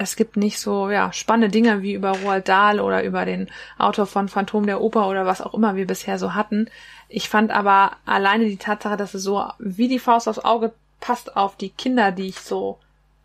[0.00, 4.06] es gibt nicht so ja spannende Dinge wie über Roald Dahl oder über den Autor
[4.06, 6.70] von Phantom der Oper oder was auch immer wir bisher so hatten.
[7.10, 11.36] Ich fand aber alleine die Tatsache, dass es so wie die Faust aufs Auge passt
[11.36, 12.78] auf die Kinder, die ich so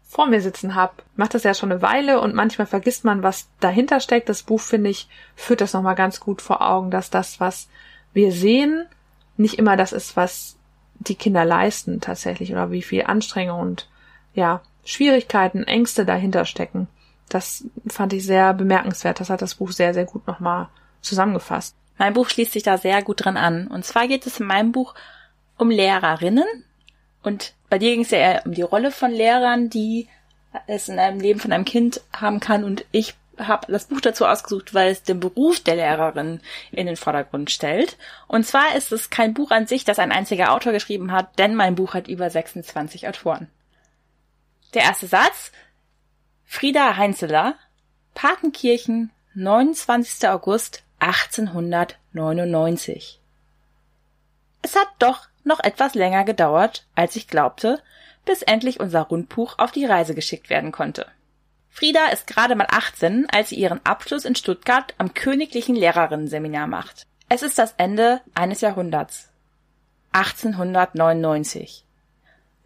[0.03, 3.47] vor mir sitzen habe, macht das ja schon eine Weile und manchmal vergisst man, was
[3.61, 4.27] dahinter steckt.
[4.27, 7.69] Das Buch, finde ich, führt das nochmal ganz gut vor Augen, dass das, was
[8.13, 8.85] wir sehen,
[9.37, 10.57] nicht immer das ist, was
[10.95, 13.89] die Kinder leisten tatsächlich oder wie viel Anstrengung und
[14.33, 16.87] ja, Schwierigkeiten, Ängste dahinter stecken.
[17.27, 19.19] Das fand ich sehr bemerkenswert.
[19.19, 20.69] Das hat das Buch sehr, sehr gut nochmal
[21.01, 21.75] zusammengefasst.
[21.97, 23.67] Mein Buch schließt sich da sehr gut dran an.
[23.67, 24.93] Und zwar geht es in meinem Buch
[25.57, 26.45] um Lehrerinnen.
[27.23, 30.07] Und bei dir ging es ja eher um die Rolle von Lehrern, die
[30.67, 32.63] es in einem Leben von einem Kind haben kann.
[32.63, 36.95] Und ich habe das Buch dazu ausgesucht, weil es den Beruf der Lehrerin in den
[36.95, 37.97] Vordergrund stellt.
[38.27, 41.55] Und zwar ist es kein Buch an sich, das ein einziger Autor geschrieben hat, denn
[41.55, 43.49] mein Buch hat über 26 Autoren.
[44.75, 45.51] Der erste Satz.
[46.43, 47.55] Frieda Heinzeler,
[48.13, 50.27] Patenkirchen, 29.
[50.27, 53.21] August 1899.
[54.61, 57.81] Es hat doch noch etwas länger gedauert, als ich glaubte,
[58.25, 61.07] bis endlich unser Rundbuch auf die Reise geschickt werden konnte.
[61.69, 67.07] Frieda ist gerade mal 18, als sie ihren Abschluss in Stuttgart am Königlichen Lehrerinnenseminar macht.
[67.29, 69.29] Es ist das Ende eines Jahrhunderts.
[70.11, 71.84] 1899.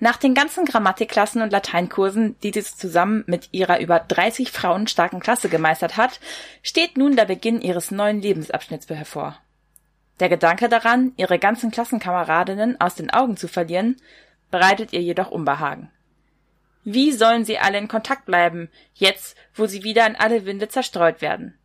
[0.02, 5.20] Nach den ganzen Grammatikklassen und Lateinkursen, die sie zusammen mit ihrer über 30 Frauen starken
[5.20, 6.22] Klasse gemeistert hat,
[6.64, 9.38] steht nun der Beginn ihres neuen Lebensabschnitts hervor.
[10.22, 13.98] Der Gedanke daran, ihre ganzen Klassenkameradinnen aus den Augen zu verlieren,
[14.52, 15.92] bereitet ihr jedoch Unbehagen.
[16.86, 21.22] Wie sollen sie alle in Kontakt bleiben, jetzt, wo sie wieder in alle Winde zerstreut
[21.22, 21.58] werden?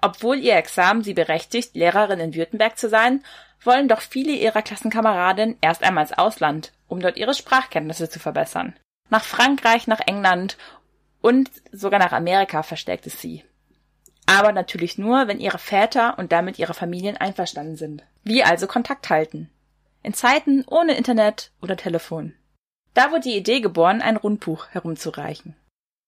[0.00, 3.24] Obwohl ihr Examen sie berechtigt, Lehrerin in Württemberg zu sein,
[3.62, 8.74] wollen doch viele ihrer Klassenkameradinnen erst einmal ins Ausland, um dort ihre Sprachkenntnisse zu verbessern.
[9.10, 10.56] Nach Frankreich, nach England
[11.20, 13.44] und sogar nach Amerika verstärkt es sie.
[14.26, 18.02] Aber natürlich nur, wenn ihre Väter und damit ihre Familien einverstanden sind.
[18.22, 19.50] Wie also Kontakt halten?
[20.02, 22.34] In Zeiten ohne Internet oder Telefon.
[22.94, 25.56] Da wurde die Idee geboren, ein Rundbuch herumzureichen.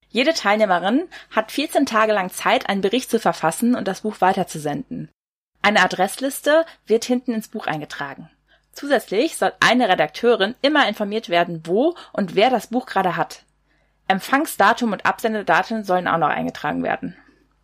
[0.08, 5.10] Jede Teilnehmerin hat 14 Tage lang Zeit, einen Bericht zu verfassen und das Buch weiterzusenden.
[5.62, 8.30] Eine Adressliste wird hinten ins Buch eingetragen.
[8.76, 13.42] Zusätzlich soll eine Redakteurin immer informiert werden, wo und wer das Buch gerade hat.
[14.06, 17.16] Empfangsdatum und Absendedatum sollen auch noch eingetragen werden.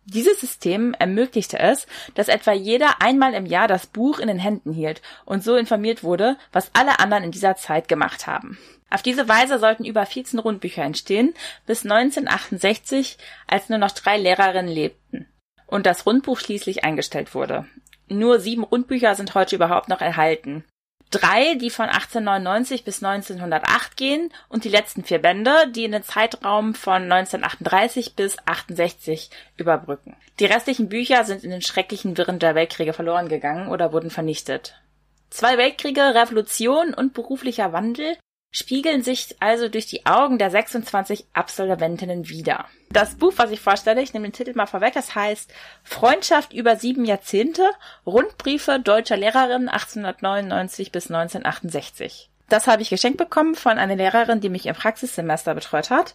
[0.05, 4.73] Dieses System ermöglichte es, dass etwa jeder einmal im Jahr das Buch in den Händen
[4.73, 8.57] hielt und so informiert wurde, was alle anderen in dieser Zeit gemacht haben.
[8.89, 11.35] Auf diese Weise sollten über 14 Rundbücher entstehen,
[11.67, 15.27] bis 1968, als nur noch drei Lehrerinnen lebten
[15.67, 17.67] und das Rundbuch schließlich eingestellt wurde.
[18.09, 20.65] Nur sieben Rundbücher sind heute überhaupt noch erhalten.
[21.13, 26.01] Drei, die von 1899 bis 1908 gehen und die letzten vier Bände, die in den
[26.01, 30.15] Zeitraum von 1938 bis 68 überbrücken.
[30.39, 34.81] Die restlichen Bücher sind in den schrecklichen Wirren der Weltkriege verloren gegangen oder wurden vernichtet.
[35.29, 38.17] Zwei Weltkriege, Revolution und beruflicher Wandel
[38.53, 42.65] spiegeln sich also durch die Augen der 26 Absolventinnen wieder.
[42.89, 45.51] Das Buch, was ich vorstelle, ich nehme den Titel mal vorweg, das heißt
[45.83, 47.69] Freundschaft über sieben Jahrzehnte,
[48.05, 52.29] Rundbriefe deutscher Lehrerinnen 1899 bis 1968.
[52.47, 56.13] Das habe ich geschenkt bekommen von einer Lehrerin, die mich im Praxissemester betreut hat.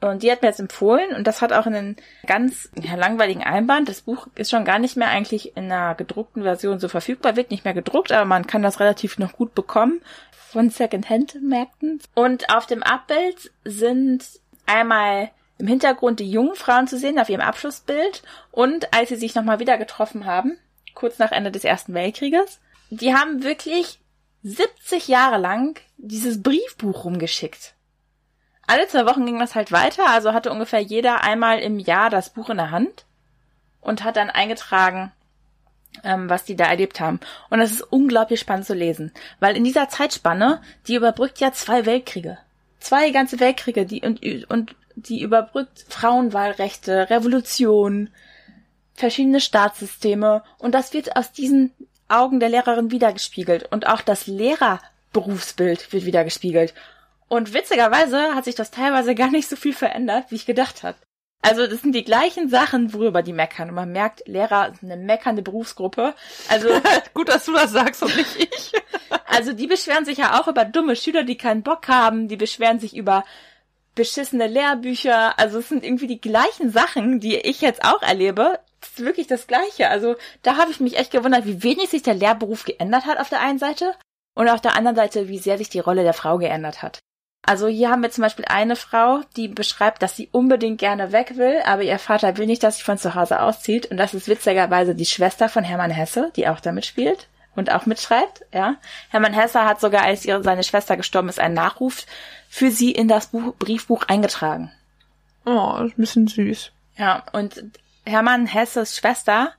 [0.00, 3.88] Und die hat mir jetzt empfohlen, und das hat auch einen ganz ja, langweiligen Einband.
[3.88, 7.50] Das Buch ist schon gar nicht mehr eigentlich in einer gedruckten Version so verfügbar, wird
[7.50, 10.00] nicht mehr gedruckt, aber man kann das relativ noch gut bekommen
[10.32, 12.00] von Secondhand-Märkten.
[12.14, 14.24] Und auf dem Abbild sind
[14.66, 19.34] einmal im Hintergrund die jungen Frauen zu sehen auf ihrem Abschlussbild und als sie sich
[19.34, 20.58] nochmal wieder getroffen haben,
[20.94, 22.60] kurz nach Ende des Ersten Weltkrieges.
[22.88, 24.00] Die haben wirklich
[24.42, 27.74] 70 Jahre lang dieses Briefbuch rumgeschickt.
[28.70, 32.30] Alle zwei Wochen ging das halt weiter, also hatte ungefähr jeder einmal im Jahr das
[32.30, 33.04] Buch in der Hand
[33.80, 35.10] und hat dann eingetragen,
[36.04, 37.18] ähm, was die da erlebt haben.
[37.48, 41.84] Und das ist unglaublich spannend zu lesen, weil in dieser Zeitspanne, die überbrückt ja zwei
[41.84, 42.38] Weltkriege.
[42.78, 48.08] Zwei ganze Weltkriege, die und, und die überbrückt Frauenwahlrechte, Revolution,
[48.94, 51.72] verschiedene Staatssysteme und das wird aus diesen
[52.06, 56.72] Augen der Lehrerin wiedergespiegelt und auch das Lehrerberufsbild wird wiedergespiegelt.
[57.30, 60.96] Und witzigerweise hat sich das teilweise gar nicht so viel verändert, wie ich gedacht habe.
[61.42, 63.68] Also das sind die gleichen Sachen, worüber die meckern.
[63.68, 66.14] Und man merkt, Lehrer sind eine meckernde Berufsgruppe.
[66.48, 66.68] Also
[67.14, 68.72] gut, dass du das sagst und nicht ich.
[69.26, 72.26] also die beschweren sich ja auch über dumme Schüler, die keinen Bock haben.
[72.26, 73.24] Die beschweren sich über
[73.94, 75.38] beschissene Lehrbücher.
[75.38, 78.58] Also es sind irgendwie die gleichen Sachen, die ich jetzt auch erlebe.
[78.80, 79.88] Das ist wirklich das Gleiche.
[79.88, 83.28] Also da habe ich mich echt gewundert, wie wenig sich der Lehrberuf geändert hat auf
[83.28, 83.94] der einen Seite
[84.34, 86.98] und auf der anderen Seite, wie sehr sich die Rolle der Frau geändert hat.
[87.42, 91.36] Also hier haben wir zum Beispiel eine Frau, die beschreibt, dass sie unbedingt gerne weg
[91.36, 93.86] will, aber ihr Vater will nicht, dass sie von zu Hause auszieht.
[93.86, 97.86] Und das ist witzigerweise die Schwester von Hermann Hesse, die auch damit spielt und auch
[97.86, 98.44] mitschreibt.
[98.52, 98.76] Ja,
[99.08, 102.06] Hermann Hesse hat sogar, als ihre, seine Schwester gestorben ist, einen Nachruf
[102.48, 104.70] für sie in das Buch, Briefbuch eingetragen.
[105.46, 106.72] Oh, ist ein bisschen süß.
[106.96, 107.64] Ja, und
[108.04, 109.52] Hermann Hesses Schwester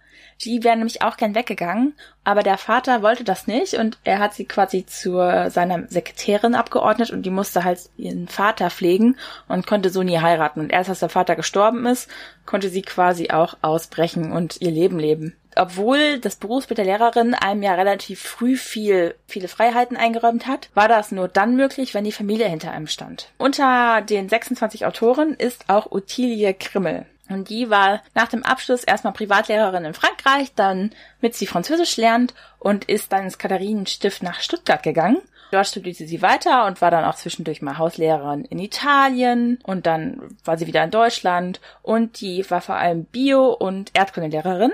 [0.43, 4.33] die wäre nämlich auch gern weggegangen, aber der Vater wollte das nicht und er hat
[4.33, 5.13] sie quasi zu
[5.49, 10.59] seiner Sekretärin abgeordnet und die musste halt ihren Vater pflegen und konnte so nie heiraten.
[10.59, 12.09] Und erst als der Vater gestorben ist,
[12.45, 15.35] konnte sie quasi auch ausbrechen und ihr Leben leben.
[15.55, 20.87] Obwohl das Berufsbild der Lehrerin einem ja relativ früh viel, viele Freiheiten eingeräumt hat, war
[20.87, 23.29] das nur dann möglich, wenn die Familie hinter einem stand.
[23.37, 27.05] Unter den 26 Autoren ist auch Ottilie Krimmel.
[27.33, 30.91] Und die war nach dem Abschluss erstmal Privatlehrerin in Frankreich, dann
[31.21, 35.21] mit sie Französisch lernt und ist dann ins Katharinenstift nach Stuttgart gegangen.
[35.51, 40.37] Dort studierte sie weiter und war dann auch zwischendurch mal Hauslehrerin in Italien und dann
[40.45, 44.71] war sie wieder in Deutschland und die war vor allem Bio- und Erdkundelehrerin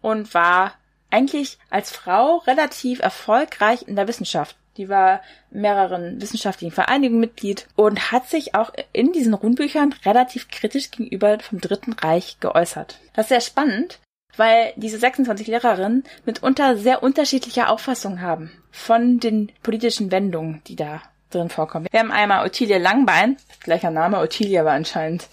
[0.00, 0.74] und war
[1.10, 4.56] eigentlich als Frau relativ erfolgreich in der Wissenschaft.
[4.76, 10.90] Die war mehreren wissenschaftlichen Vereinigungen Mitglied und hat sich auch in diesen Rundbüchern relativ kritisch
[10.90, 12.98] gegenüber vom Dritten Reich geäußert.
[13.12, 13.98] Das ist sehr spannend,
[14.36, 21.02] weil diese 26 Lehrerinnen mitunter sehr unterschiedliche Auffassungen haben von den politischen Wendungen, die da
[21.30, 21.86] drin vorkommen.
[21.90, 25.28] Wir haben einmal Ottilie Langbein, gleicher Name, Ottilie war anscheinend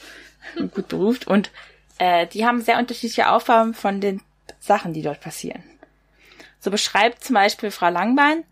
[0.73, 1.51] gut beruft, und
[1.97, 4.21] äh, die haben sehr unterschiedliche Auffassungen von den
[4.59, 5.63] Sachen, die dort passieren.
[6.59, 8.43] So beschreibt zum Beispiel Frau Langbein,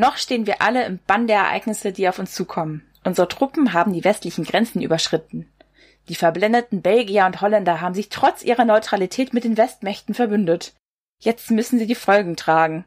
[0.00, 2.84] noch stehen wir alle im Bann der Ereignisse, die auf uns zukommen.
[3.04, 5.48] Unsere Truppen haben die westlichen Grenzen überschritten.
[6.08, 10.74] Die verblendeten Belgier und Holländer haben sich trotz ihrer Neutralität mit den Westmächten verbündet.
[11.20, 12.84] Jetzt müssen sie die Folgen tragen.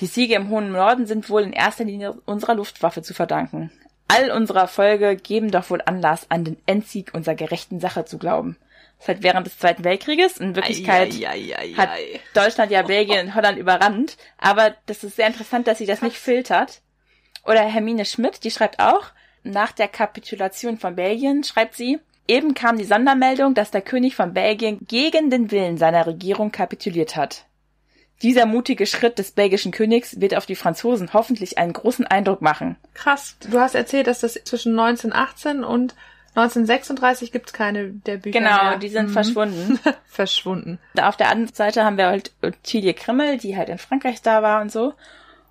[0.00, 3.70] Die Siege im hohen Norden sind wohl in erster Linie unserer Luftwaffe zu verdanken.
[4.08, 8.56] All unsere Erfolge geben doch wohl Anlass, an den Endsieg unserer gerechten Sache zu glauben
[8.98, 10.38] seit während des Zweiten Weltkrieges.
[10.38, 11.90] In Wirklichkeit ei, ei, ei, hat
[12.34, 14.16] Deutschland ja Belgien und Holland überrannt.
[14.38, 16.80] Aber das ist sehr interessant, dass sie das nicht filtert.
[17.44, 19.10] Oder Hermine Schmidt, die schreibt auch,
[19.42, 24.34] nach der Kapitulation von Belgien, schreibt sie, eben kam die Sondermeldung, dass der König von
[24.34, 27.46] Belgien gegen den Willen seiner Regierung kapituliert hat.
[28.22, 32.76] Dieser mutige Schritt des belgischen Königs wird auf die Franzosen hoffentlich einen großen Eindruck machen.
[32.94, 33.36] Krass.
[33.50, 35.94] Du hast erzählt, dass das zwischen 1918 und
[36.36, 38.78] 1936 gibt's keine der Bücher Genau, mehr.
[38.78, 39.12] die sind mhm.
[39.12, 39.80] verschwunden.
[40.06, 40.78] verschwunden.
[41.00, 44.60] Auf der anderen Seite haben wir halt Ottilie Krimmel, die halt in Frankreich da war
[44.60, 44.92] und so.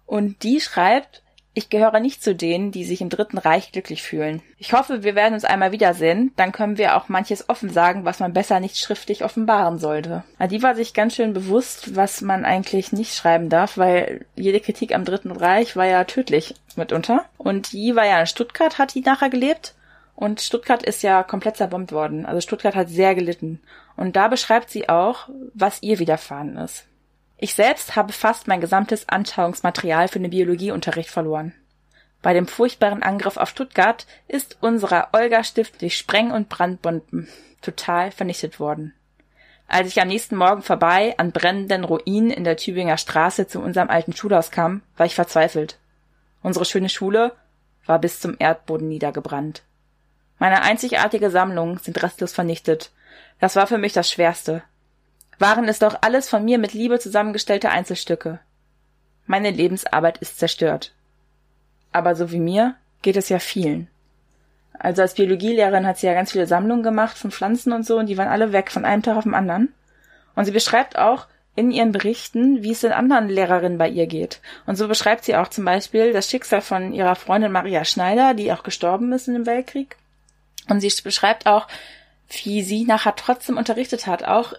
[0.05, 1.23] Und die schreibt,
[1.55, 4.43] ich gehöre nicht zu denen, die sich im Dritten Reich glücklich fühlen.
[4.59, 8.19] Ich hoffe, wir werden uns einmal wiedersehen, dann können wir auch manches offen sagen, was
[8.19, 10.23] man besser nicht schriftlich offenbaren sollte.
[10.51, 14.93] Die war sich ganz schön bewusst, was man eigentlich nicht schreiben darf, weil jede Kritik
[14.93, 17.25] am Dritten Reich war ja tödlich mitunter.
[17.37, 19.73] Und die war ja in Stuttgart, hat die nachher gelebt.
[20.15, 22.25] Und Stuttgart ist ja komplett zerbombt worden.
[22.25, 23.61] Also Stuttgart hat sehr gelitten.
[23.97, 26.85] Und da beschreibt sie auch, was ihr widerfahren ist.
[27.37, 31.53] Ich selbst habe fast mein gesamtes Anschauungsmaterial für den Biologieunterricht verloren.
[32.21, 37.27] Bei dem furchtbaren Angriff auf Stuttgart ist unserer Olga-Stift durch Spreng- und Brandbomben
[37.61, 38.93] total vernichtet worden.
[39.67, 43.89] Als ich am nächsten Morgen vorbei an brennenden Ruinen in der Tübinger Straße zu unserem
[43.89, 45.77] alten Schulhaus kam, war ich verzweifelt.
[46.41, 47.33] Unsere schöne Schule
[47.85, 49.63] war bis zum Erdboden niedergebrannt.
[50.39, 52.91] Meine einzigartige Sammlung sind restlos vernichtet.
[53.39, 54.63] Das war für mich das Schwerste.
[55.39, 58.39] Waren es doch alles von mir mit Liebe zusammengestellte Einzelstücke.
[59.25, 60.93] Meine Lebensarbeit ist zerstört.
[61.91, 63.87] Aber so wie mir geht es ja vielen.
[64.77, 68.07] Also als Biologielehrerin hat sie ja ganz viele Sammlungen gemacht von Pflanzen und so und
[68.07, 69.73] die waren alle weg von einem Tag auf den anderen.
[70.35, 74.41] Und sie beschreibt auch in ihren Berichten, wie es den anderen Lehrerinnen bei ihr geht.
[74.65, 78.51] Und so beschreibt sie auch zum Beispiel das Schicksal von ihrer Freundin Maria Schneider, die
[78.51, 79.95] auch gestorben ist in dem Weltkrieg.
[80.69, 81.67] Und sie beschreibt auch,
[82.43, 84.53] wie sie nachher trotzdem unterrichtet hat, auch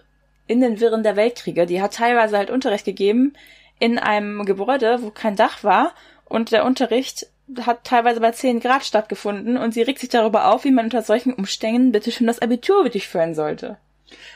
[0.46, 1.66] in den Wirren der Weltkriege.
[1.66, 3.32] Die hat teilweise halt Unterricht gegeben
[3.78, 5.92] in einem Gebäude, wo kein Dach war
[6.24, 7.26] und der Unterricht
[7.64, 11.02] hat teilweise bei 10 Grad stattgefunden und sie regt sich darüber auf, wie man unter
[11.02, 13.76] solchen Umständen bitte schon das Abitur durchführen sollte.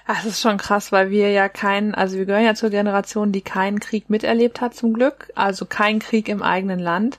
[0.07, 3.41] Das ist schon krass, weil wir ja keinen, also wir gehören ja zur Generation, die
[3.41, 7.19] keinen Krieg miterlebt hat zum Glück, also keinen Krieg im eigenen Land.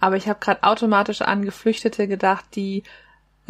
[0.00, 2.82] aber ich habe gerade automatisch an Geflüchtete gedacht, die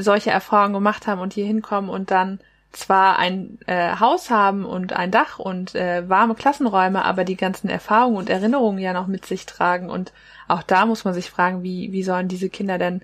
[0.02, 2.40] solche Erfahrungen gemacht haben und hier hinkommen und dann
[2.72, 7.68] zwar ein äh, Haus haben und ein Dach und äh, warme Klassenräume, aber die ganzen
[7.68, 9.90] Erfahrungen und Erinnerungen ja noch mit sich tragen.
[9.90, 10.12] Und
[10.46, 13.02] auch da muss man sich fragen, wie, wie sollen diese Kinder denn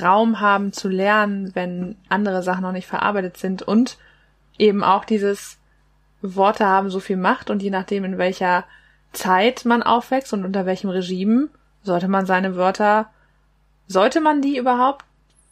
[0.00, 3.98] Raum haben zu lernen, wenn andere Sachen noch nicht verarbeitet sind und
[4.58, 5.58] eben auch dieses
[6.22, 8.64] Worte haben so viel Macht und je nachdem, in welcher
[9.12, 11.48] Zeit man aufwächst und unter welchem Regime,
[11.82, 13.10] sollte man seine Wörter,
[13.86, 15.04] sollte man die überhaupt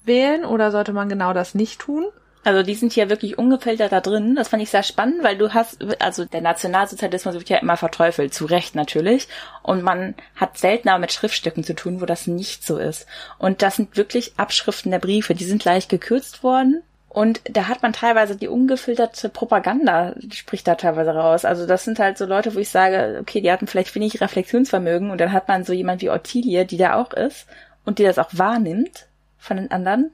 [0.05, 2.07] wählen oder sollte man genau das nicht tun?
[2.43, 4.35] Also die sind hier wirklich ungefiltert da drin.
[4.35, 8.33] Das fand ich sehr spannend, weil du hast, also der Nationalsozialismus wird ja immer verteufelt,
[8.33, 9.29] zu Recht natürlich.
[9.63, 13.07] Und man hat seltener mit Schriftstücken zu tun, wo das nicht so ist.
[13.39, 15.35] Und das sind wirklich Abschriften der Briefe.
[15.35, 16.83] Die sind leicht gekürzt worden.
[17.11, 21.45] Und da hat man teilweise die ungefilterte Propaganda, spricht da teilweise raus.
[21.45, 25.11] Also das sind halt so Leute, wo ich sage, okay, die hatten vielleicht wenig Reflexionsvermögen
[25.11, 27.49] und dann hat man so jemand wie Ottilie, die da auch ist
[27.85, 29.09] und die das auch wahrnimmt
[29.40, 30.12] von den anderen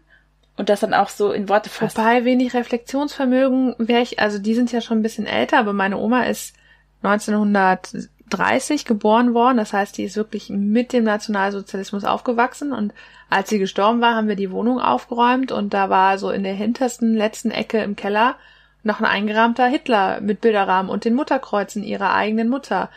[0.56, 1.98] und das dann auch so in Worte fasst.
[1.98, 5.98] Wobei wenig Reflexionsvermögen wäre ich, also die sind ja schon ein bisschen älter, aber meine
[5.98, 6.54] Oma ist
[7.02, 9.58] 1930 geboren worden.
[9.58, 12.94] Das heißt, die ist wirklich mit dem Nationalsozialismus aufgewachsen und
[13.28, 16.54] als sie gestorben war, haben wir die Wohnung aufgeräumt und da war so in der
[16.54, 18.36] hintersten letzten Ecke im Keller
[18.82, 22.88] noch ein eingerahmter Hitler mit Bilderrahmen und den Mutterkreuzen ihrer eigenen Mutter,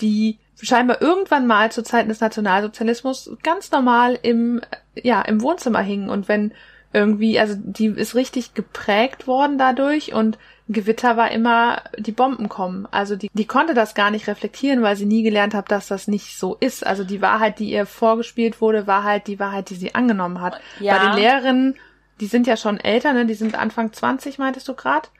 [0.00, 4.60] die scheinbar irgendwann mal zu Zeiten des Nationalsozialismus ganz normal im,
[4.94, 6.52] ja, im Wohnzimmer hingen und wenn
[6.92, 12.86] irgendwie, also die ist richtig geprägt worden dadurch und Gewitter war immer, die Bomben kommen.
[12.90, 16.08] Also die, die konnte das gar nicht reflektieren, weil sie nie gelernt hat, dass das
[16.08, 16.86] nicht so ist.
[16.86, 20.60] Also die Wahrheit, die ihr vorgespielt wurde, war halt die Wahrheit, die sie angenommen hat.
[20.78, 20.96] Ja.
[20.96, 21.76] Bei den Lehrerinnen,
[22.20, 23.24] die sind ja schon älter, ne?
[23.24, 25.10] Die sind Anfang 20, meintest du grad?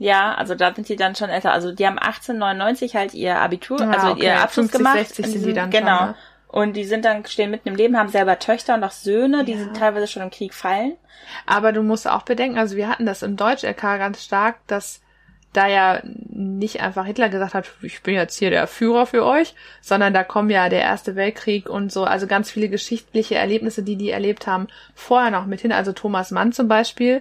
[0.00, 1.52] Ja, also da sind die dann schon älter.
[1.52, 4.24] Also die haben 1899 halt ihr Abitur, ah, also okay.
[4.24, 4.96] ihr Abschluss 50, gemacht.
[4.96, 5.98] 60 sind die dann genau.
[5.98, 6.06] schon.
[6.06, 6.14] Ne?
[6.48, 9.52] Und die sind dann, stehen mitten im Leben, haben selber Töchter und auch Söhne, die
[9.52, 9.58] ja.
[9.58, 10.96] sind teilweise schon im Krieg fallen.
[11.44, 15.02] Aber du musst auch bedenken, also wir hatten das im Deutsch-LK ganz stark, dass
[15.52, 19.54] da ja nicht einfach Hitler gesagt hat, ich bin jetzt hier der Führer für euch,
[19.82, 23.96] sondern da kommen ja der Erste Weltkrieg und so, also ganz viele geschichtliche Erlebnisse, die
[23.96, 25.72] die erlebt haben, vorher noch mit hin.
[25.72, 27.20] Also Thomas Mann zum Beispiel,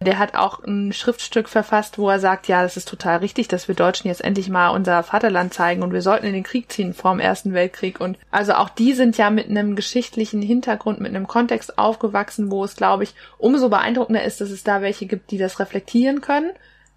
[0.00, 3.66] der hat auch ein Schriftstück verfasst, wo er sagt, ja, das ist total richtig, dass
[3.66, 6.92] wir Deutschen jetzt endlich mal unser Vaterland zeigen und wir sollten in den Krieg ziehen
[6.92, 8.00] vor dem Ersten Weltkrieg.
[8.00, 12.62] Und also auch die sind ja mit einem geschichtlichen Hintergrund, mit einem Kontext aufgewachsen, wo
[12.62, 16.50] es, glaube ich, umso beeindruckender ist, dass es da welche gibt, die das reflektieren können.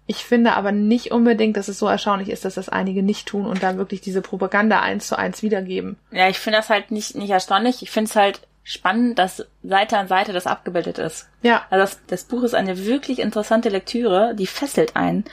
[0.06, 3.46] Ich finde aber nicht unbedingt, dass es so erstaunlich ist, dass das einige nicht tun
[3.46, 5.96] und da wirklich diese Propaganda eins zu eins wiedergeben.
[6.10, 7.82] Ja, ich finde das halt nicht, nicht erstaunlich.
[7.82, 11.28] Ich finde es halt spannend, dass Seite an Seite das abgebildet ist.
[11.42, 11.66] Ja.
[11.70, 15.24] Also das, das Buch ist eine wirklich interessante Lektüre, die fesselt einen.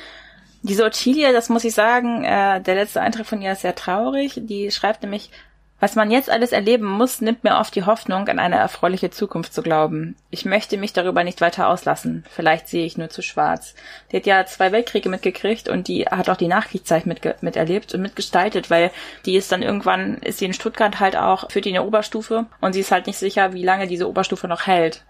[0.64, 4.34] Diese Ottilie, das muss ich sagen, äh, der letzte Eintrag von ihr ist sehr traurig.
[4.38, 5.32] Die schreibt nämlich,
[5.80, 9.54] was man jetzt alles erleben muss, nimmt mir oft die Hoffnung, an eine erfreuliche Zukunft
[9.54, 10.16] zu glauben.
[10.32, 12.26] Ich möchte mich darüber nicht weiter auslassen.
[12.32, 13.76] Vielleicht sehe ich nur zu schwarz.
[14.12, 18.02] Die hat ja zwei Weltkriege mitgekriegt und die hat auch die Nachkriegszeit mit, miterlebt und
[18.02, 18.90] mitgestaltet, weil
[19.26, 22.74] die ist dann irgendwann, ist sie in Stuttgart halt auch, führt die eine Oberstufe und
[22.74, 25.04] sie ist halt nicht sicher, wie lange diese Oberstufe noch hält.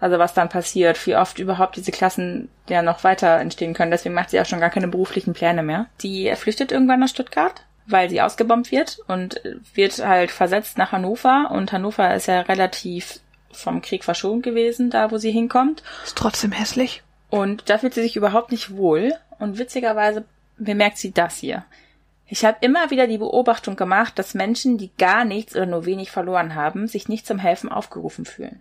[0.00, 3.90] Also was dann passiert, wie oft überhaupt diese Klassen ja noch weiter entstehen können.
[3.90, 5.86] Deswegen macht sie auch schon gar keine beruflichen Pläne mehr.
[6.00, 9.40] Die flüchtet irgendwann nach Stuttgart weil sie ausgebombt wird und
[9.74, 13.20] wird halt versetzt nach Hannover und Hannover ist ja relativ
[13.52, 15.82] vom Krieg verschont gewesen, da wo sie hinkommt.
[16.04, 17.02] Ist trotzdem hässlich.
[17.30, 20.24] Und da fühlt sie sich überhaupt nicht wohl und witzigerweise
[20.56, 21.64] bemerkt sie das hier.
[22.26, 26.10] Ich habe immer wieder die Beobachtung gemacht, dass Menschen, die gar nichts oder nur wenig
[26.10, 28.60] verloren haben, sich nicht zum Helfen aufgerufen fühlen.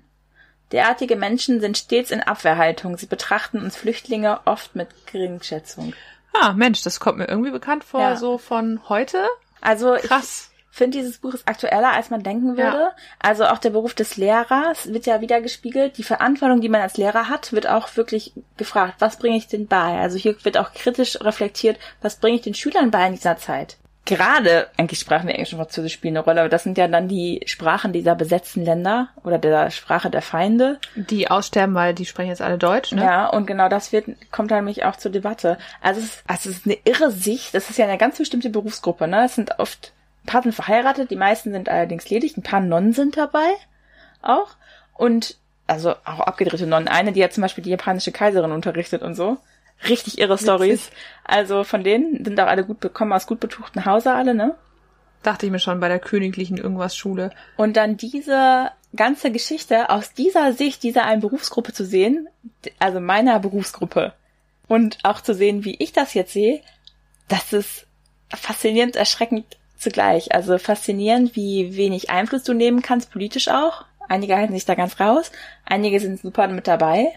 [0.72, 2.98] Derartige Menschen sind stets in Abwehrhaltung.
[2.98, 5.94] Sie betrachten uns Flüchtlinge oft mit Geringschätzung.
[6.34, 8.16] Ah, Mensch, das kommt mir irgendwie bekannt vor, ja.
[8.16, 9.28] so von heute.
[9.62, 10.50] Also krass.
[10.72, 12.78] Ich finde, dieses Buch ist aktueller, als man denken würde.
[12.78, 12.96] Ja.
[13.20, 16.00] Also auch der Beruf des Lehrers wird ja wieder gespiegelt.
[16.00, 19.68] Die Verantwortung, die man als Lehrer hat, wird auch wirklich gefragt, was bringe ich denn
[19.68, 20.00] bei?
[20.00, 23.78] Also hier wird auch kritisch reflektiert, was bringe ich den Schülern bei in dieser Zeit?
[24.06, 27.08] Gerade, eigentlich Sprachen wie Englisch und Französisch spielen eine Rolle, aber das sind ja dann
[27.08, 30.80] die Sprachen dieser besetzten Länder oder der Sprache der Feinde.
[30.96, 33.02] Die aussterben, weil die sprechen jetzt alle Deutsch, ne?
[33.02, 35.58] Ja, und genau das wird, kommt dann nämlich auch zur Debatte.
[35.82, 38.50] Also es, ist, also es ist eine irre Sicht, das ist ja eine ganz bestimmte
[38.50, 39.26] Berufsgruppe, ne?
[39.26, 39.94] Es sind oft,
[40.24, 43.54] ein paar sind verheiratet, die meisten sind allerdings ledig, ein paar Nonnen sind dabei
[44.22, 44.56] auch.
[44.96, 46.88] Und also auch abgedrehte Nonnen.
[46.88, 49.38] Eine, die hat zum Beispiel die japanische Kaiserin unterrichtet und so
[49.88, 50.92] richtig irre Stories.
[51.24, 54.56] Also von denen sind auch alle gut bekommen aus gut betuchten Hause alle, ne?
[55.24, 57.32] Dachte ich mir schon bei der königlichen irgendwas Schule.
[57.56, 62.28] Und dann diese ganze Geschichte aus dieser Sicht dieser einen Berufsgruppe zu sehen,
[62.80, 64.14] also meiner Berufsgruppe
[64.68, 66.62] und auch zu sehen, wie ich das jetzt sehe,
[67.28, 67.88] das ist
[68.30, 69.46] faszinierend, erschreckend
[69.78, 70.34] zugleich.
[70.34, 73.86] Also faszinierend, wie wenig Einfluss du nehmen kannst, politisch auch.
[74.10, 75.32] Einige halten sich da ganz raus,
[75.66, 77.08] einige sind super mit dabei.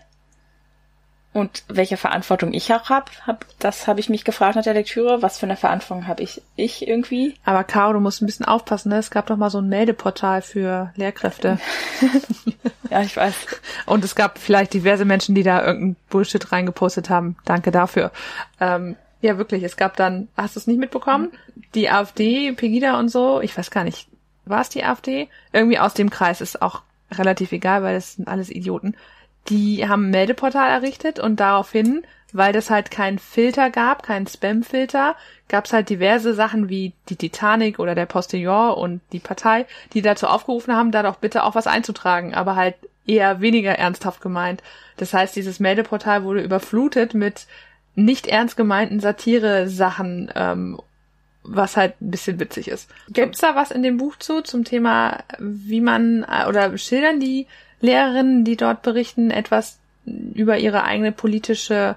[1.37, 5.20] Und welche Verantwortung ich auch hab, hab das habe ich mich gefragt nach der Lektüre.
[5.20, 7.34] Was für eine Verantwortung habe ich, ich irgendwie?
[7.45, 8.97] Aber Caro, du musst ein bisschen aufpassen, ne?
[8.97, 11.59] Es gab doch mal so ein Meldeportal für Lehrkräfte.
[12.91, 13.34] ja, ich weiß.
[13.84, 17.37] Und es gab vielleicht diverse Menschen, die da irgendeinen Bullshit reingepostet haben.
[17.45, 18.12] Danke dafür.
[18.59, 19.62] Ähm, ja, wirklich.
[19.62, 21.32] Es gab dann, hast du es nicht mitbekommen?
[21.74, 24.09] Die AfD, Pegida und so, ich weiß gar nicht,
[24.47, 25.28] war es die AfD?
[25.53, 26.80] Irgendwie aus dem Kreis ist auch
[27.12, 28.97] relativ egal, weil das sind alles Idioten
[29.49, 35.16] die haben ein Meldeportal errichtet und daraufhin, weil das halt keinen Filter gab, keinen Spam-Filter,
[35.49, 40.03] gab es halt diverse Sachen wie die Titanic oder der Postillon und die Partei, die
[40.03, 42.74] dazu aufgerufen haben, da doch bitte auch was einzutragen, aber halt
[43.07, 44.62] eher weniger ernsthaft gemeint.
[44.97, 47.47] Das heißt, dieses Meldeportal wurde überflutet mit
[47.94, 50.80] nicht ernst gemeinten Satire-Sachen, ähm,
[51.42, 52.90] was halt ein bisschen witzig ist.
[53.09, 57.47] Gibt's da was in dem Buch zu zum Thema, wie man äh, oder schildern die
[57.87, 61.97] Lehrerinnen, die dort berichten, etwas über ihre eigene politische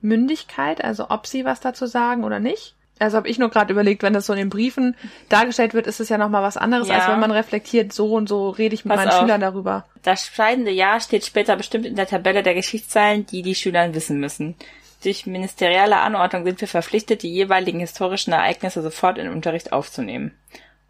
[0.00, 2.74] Mündigkeit, also ob sie was dazu sagen oder nicht.
[2.98, 4.94] Also habe ich nur gerade überlegt, wenn das so in den Briefen
[5.28, 6.98] dargestellt wird, ist es ja nochmal was anderes, ja.
[6.98, 9.20] als wenn man reflektiert, so und so rede ich mit Pass meinen auf.
[9.20, 9.84] Schülern darüber.
[10.02, 14.20] Das scheidende Jahr steht später bestimmt in der Tabelle der Geschichtszahlen, die die Schüler wissen
[14.20, 14.54] müssen.
[15.02, 20.32] Durch ministerielle Anordnung sind wir verpflichtet, die jeweiligen historischen Ereignisse sofort in den Unterricht aufzunehmen.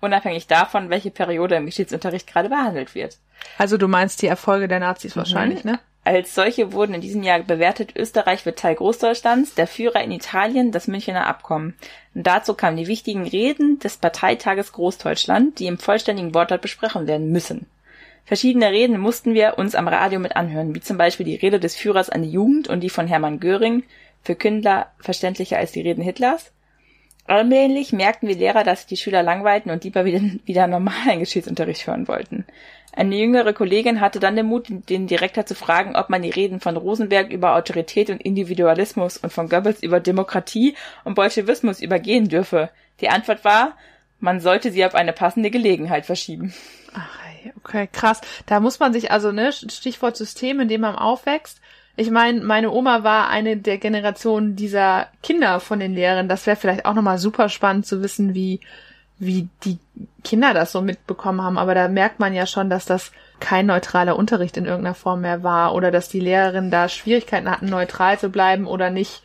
[0.02, 3.18] Unabhängig davon, welche Periode im Geschichtsunterricht gerade behandelt wird.
[3.56, 5.72] Also du meinst die Erfolge der Nazis wahrscheinlich, mhm.
[5.72, 5.78] ne?
[6.04, 10.72] Als solche wurden in diesem Jahr bewertet, Österreich wird Teil Großdeutschlands, der Führer in Italien,
[10.72, 11.76] das Münchener Abkommen.
[12.16, 17.30] Und dazu kamen die wichtigen Reden des Parteitages Großdeutschland, die im vollständigen Wortlaut besprochen werden
[17.30, 17.66] müssen.
[18.24, 21.76] Verschiedene Reden mussten wir uns am Radio mit anhören, wie zum Beispiel die Rede des
[21.76, 23.84] Führers an die Jugend und die von Hermann Göring,
[24.24, 26.50] für Kündler verständlicher als die Reden Hitlers.
[27.26, 32.08] Allmählich merkten wir Lehrer, dass die Schüler langweilten und lieber wieder, wieder normalen Geschichtsunterricht hören
[32.08, 32.44] wollten.
[32.94, 36.60] Eine jüngere Kollegin hatte dann den Mut, den Direktor zu fragen, ob man die Reden
[36.60, 42.68] von Rosenberg über Autorität und Individualismus und von Goebbels über Demokratie und Bolschewismus übergehen dürfe.
[43.00, 43.78] Die Antwort war,
[44.20, 46.52] man sollte sie auf eine passende Gelegenheit verschieben.
[46.92, 47.18] Ach,
[47.56, 48.20] okay, krass.
[48.44, 51.60] Da muss man sich also, ne, Stichwort System, in dem man aufwächst.
[51.96, 56.28] Ich meine, meine Oma war eine der Generationen dieser Kinder von den Lehrern.
[56.28, 58.60] Das wäre vielleicht auch nochmal super spannend zu wissen, wie
[59.22, 59.78] wie die
[60.24, 64.16] Kinder das so mitbekommen haben, aber da merkt man ja schon, dass das kein neutraler
[64.16, 68.30] Unterricht in irgendeiner Form mehr war oder dass die Lehrerinnen da Schwierigkeiten hatten, neutral zu
[68.30, 69.22] bleiben oder nicht.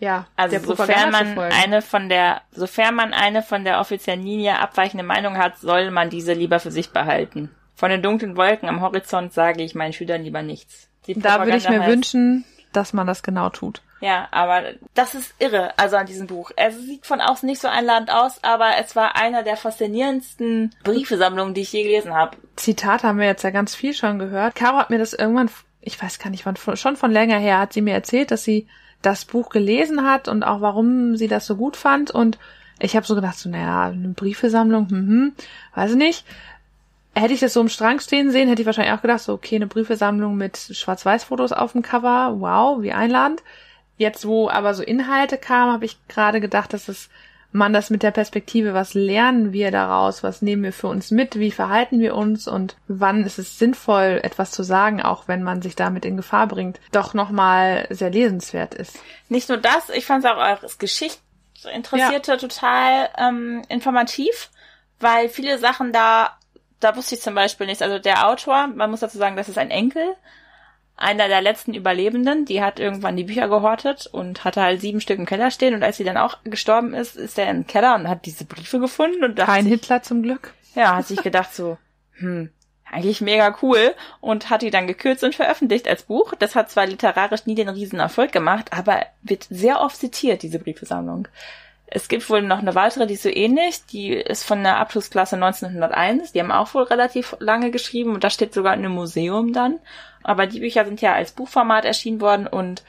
[0.00, 5.04] Ja, also sofern man eine von der, sofern man eine von der offiziellen Linie abweichende
[5.04, 7.50] Meinung hat, soll man diese lieber für sich behalten.
[7.74, 10.88] Von den dunklen Wolken am Horizont sage ich meinen Schülern lieber nichts.
[11.06, 13.82] Da würde ich mir heißt, wünschen, dass man das genau tut.
[14.00, 14.62] Ja, aber
[14.94, 16.50] das ist irre, also an diesem Buch.
[16.56, 21.54] Es sieht von außen nicht so einladend aus, aber es war einer der faszinierendsten Briefesammlungen,
[21.54, 22.36] die ich je gelesen habe.
[22.56, 24.56] Zitat haben wir jetzt ja ganz viel schon gehört.
[24.56, 25.50] Caro hat mir das irgendwann,
[25.80, 28.66] ich weiß gar nicht wann, schon von länger her, hat sie mir erzählt, dass sie
[29.02, 32.38] das Buch gelesen hat und auch warum sie das so gut fand und
[32.80, 35.32] ich habe so gedacht, so, naja, eine Briefesammlung, hm, hm,
[35.74, 36.26] weiß ich nicht.
[37.14, 39.56] Hätte ich das so im Strang stehen sehen, hätte ich wahrscheinlich auch gedacht, so, okay,
[39.56, 43.42] eine Briefesammlung mit Schwarz-Weiß-Fotos auf dem Cover, wow, wie einladend.
[43.98, 47.10] Jetzt, wo aber so Inhalte kamen, habe ich gerade gedacht, dass es
[47.52, 51.38] man das mit der Perspektive, was lernen wir daraus, was nehmen wir für uns mit,
[51.38, 55.60] wie verhalten wir uns und wann ist es sinnvoll, etwas zu sagen, auch wenn man
[55.60, 58.98] sich damit in Gefahr bringt, doch nochmal sehr lesenswert ist.
[59.28, 62.36] Nicht nur das, ich fand es auch als Geschichtsinteressierte ja.
[62.38, 64.50] total ähm, informativ,
[64.98, 66.38] weil viele Sachen da,
[66.82, 67.82] da wusste ich zum Beispiel nichts.
[67.82, 70.16] Also der Autor, man muss dazu sagen, das ist ein Enkel
[70.96, 75.18] einer der letzten Überlebenden, die hat irgendwann die Bücher gehortet und hatte halt sieben Stück
[75.18, 78.08] im Keller stehen und als sie dann auch gestorben ist, ist er im Keller und
[78.08, 80.54] hat diese Briefe gefunden und dachte Kein Hitler zum Glück.
[80.74, 81.76] Ja, hat sich gedacht so,
[82.18, 82.50] hm,
[82.84, 86.34] eigentlich mega cool und hat die dann gekürzt und veröffentlicht als Buch.
[86.38, 90.58] Das hat zwar literarisch nie den riesen Erfolg gemacht, aber wird sehr oft zitiert, diese
[90.58, 91.26] Briefesammlung.
[91.94, 93.84] Es gibt wohl noch eine weitere, die ist so ähnlich.
[93.84, 96.32] Die ist von der Abschlussklasse 1901.
[96.32, 99.78] Die haben auch wohl relativ lange geschrieben und da steht sogar in einem Museum dann.
[100.22, 102.82] Aber die Bücher sind ja als Buchformat erschienen worden und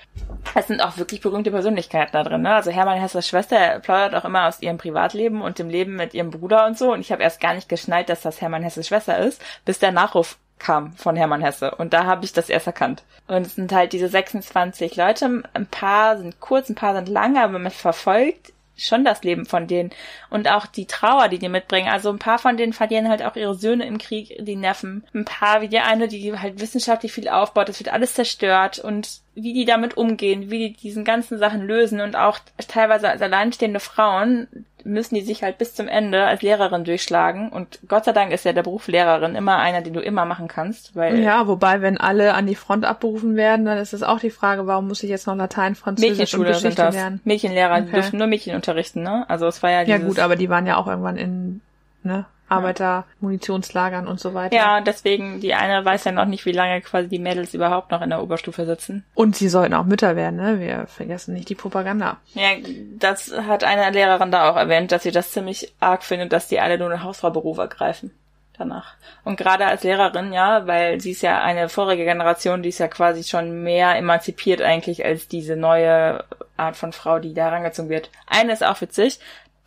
[0.56, 2.44] es sind auch wirklich berühmte Persönlichkeiten da drin.
[2.44, 2.56] Ne?
[2.56, 6.32] Also Hermann Hessers Schwester plaudert auch immer aus ihrem Privatleben und dem Leben mit ihrem
[6.32, 6.94] Bruder und so.
[6.94, 9.92] Und ich habe erst gar nicht geschnallt, dass das Hermann Hessers Schwester ist, bis der
[9.92, 11.72] Nachruf kam von Hermann Hesse.
[11.76, 13.04] Und da habe ich das erst erkannt.
[13.28, 15.44] Und es sind halt diese 26 Leute.
[15.54, 19.68] Ein paar sind kurz, ein paar sind lang, aber man verfolgt schon das Leben von
[19.68, 19.92] denen
[20.30, 21.90] und auch die Trauer, die die mitbringen.
[21.90, 25.04] Also ein paar von denen verlieren halt auch ihre Söhne im Krieg, die Neffen.
[25.14, 29.22] Ein paar wie die eine, die halt wissenschaftlich viel aufbaut, das wird alles zerstört und
[29.36, 33.80] wie die damit umgehen, wie die diesen ganzen Sachen lösen und auch teilweise als alleinstehende
[33.80, 37.50] Frauen müssen die sich halt bis zum Ende als Lehrerin durchschlagen.
[37.50, 40.48] Und Gott sei Dank ist ja der Beruf Lehrerin immer einer, den du immer machen
[40.48, 40.96] kannst.
[40.96, 44.30] Weil ja, wobei, wenn alle an die Front abberufen werden, dann ist es auch die
[44.30, 46.96] Frage, warum muss ich jetzt noch Latein, Französisch und Geschichte sind das.
[46.96, 47.22] lernen?
[47.24, 47.92] Mädchenlehrer okay.
[47.92, 49.26] dürfen nur Mädchen unterrichten, ne?
[49.30, 51.62] Also es war ja Ja gut, aber die waren ja auch irgendwann in
[52.04, 54.56] ne, Arbeiter, Munitionslagern und so weiter.
[54.56, 58.02] Ja, deswegen, die eine weiß ja noch nicht, wie lange quasi die Mädels überhaupt noch
[58.02, 59.06] in der Oberstufe sitzen.
[59.14, 60.60] Und sie sollten auch Mütter werden, ne?
[60.60, 62.18] Wir vergessen nicht die Propaganda.
[62.34, 62.50] Ja,
[62.98, 66.60] das hat eine Lehrerin da auch erwähnt, dass sie das ziemlich arg findet, dass die
[66.60, 68.12] alle nur einen Hausfrauberuf ergreifen
[68.58, 68.96] danach.
[69.24, 72.88] Und gerade als Lehrerin, ja, weil sie ist ja eine vorige Generation, die ist ja
[72.88, 76.24] quasi schon mehr emanzipiert eigentlich als diese neue
[76.56, 78.10] Art von Frau, die da herangezogen wird.
[78.28, 79.20] Eine ist auch witzig,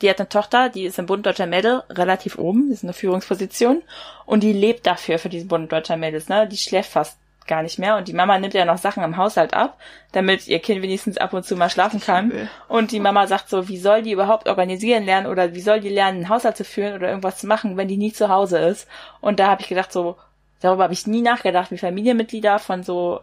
[0.02, 2.94] die hat eine Tochter, die ist im Bund Deutscher Mädel relativ oben, ist in der
[2.94, 3.82] Führungsposition
[4.26, 6.46] und die lebt dafür, für diesen Bund Deutscher Mädels, ne?
[6.48, 9.54] Die schläft fast gar nicht mehr und die Mama nimmt ja noch Sachen im Haushalt
[9.54, 9.78] ab,
[10.12, 12.48] damit ihr Kind wenigstens ab und zu mal schlafen kann.
[12.68, 15.88] Und die Mama sagt so, wie soll die überhaupt organisieren lernen oder wie soll die
[15.88, 18.88] lernen, einen Haushalt zu führen oder irgendwas zu machen, wenn die nie zu Hause ist?
[19.20, 20.16] Und da habe ich gedacht so,
[20.60, 23.20] darüber habe ich nie nachgedacht, wie Familienmitglieder von so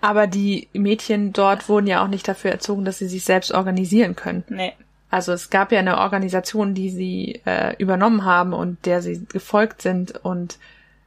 [0.00, 4.16] aber die Mädchen dort wurden ja auch nicht dafür erzogen, dass sie sich selbst organisieren
[4.16, 4.42] können.
[4.48, 4.72] Nee.
[5.10, 9.82] Also es gab ja eine Organisation, die sie äh, übernommen haben und der sie gefolgt
[9.82, 10.58] sind und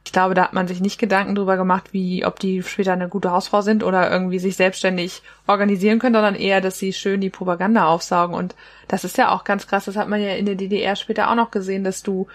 [0.06, 3.08] ich glaube, da hat man sich nicht Gedanken drüber gemacht, wie, ob die später eine
[3.08, 7.30] gute Hausfrau sind oder irgendwie sich selbstständig organisieren können, sondern eher, dass sie schön die
[7.30, 8.34] Propaganda aufsaugen.
[8.34, 8.54] Und
[8.86, 9.86] das ist ja auch ganz krass.
[9.86, 12.26] Das hat man ja in der DDR später auch noch gesehen, dass du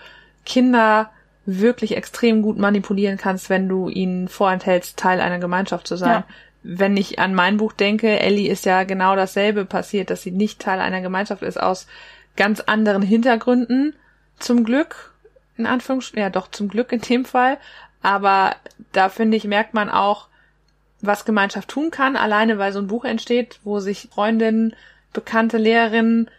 [0.48, 1.12] Kinder
[1.46, 6.24] wirklich extrem gut manipulieren kannst, wenn du ihnen vorenthältst, Teil einer Gemeinschaft zu sein.
[6.28, 10.32] Ja wenn ich an mein Buch denke, Ellie ist ja genau dasselbe passiert, dass sie
[10.32, 11.88] nicht Teil einer Gemeinschaft ist, aus
[12.36, 13.96] ganz anderen Hintergründen,
[14.40, 15.14] zum Glück,
[15.58, 17.58] in Anführungsstrichen, ja doch zum Glück in dem Fall,
[18.02, 18.56] aber
[18.92, 20.28] da finde ich, merkt man auch,
[21.02, 24.76] was Gemeinschaft tun kann, alleine weil so ein Buch entsteht, wo sich Freundinnen,
[25.14, 26.30] bekannte Lehrerinnen,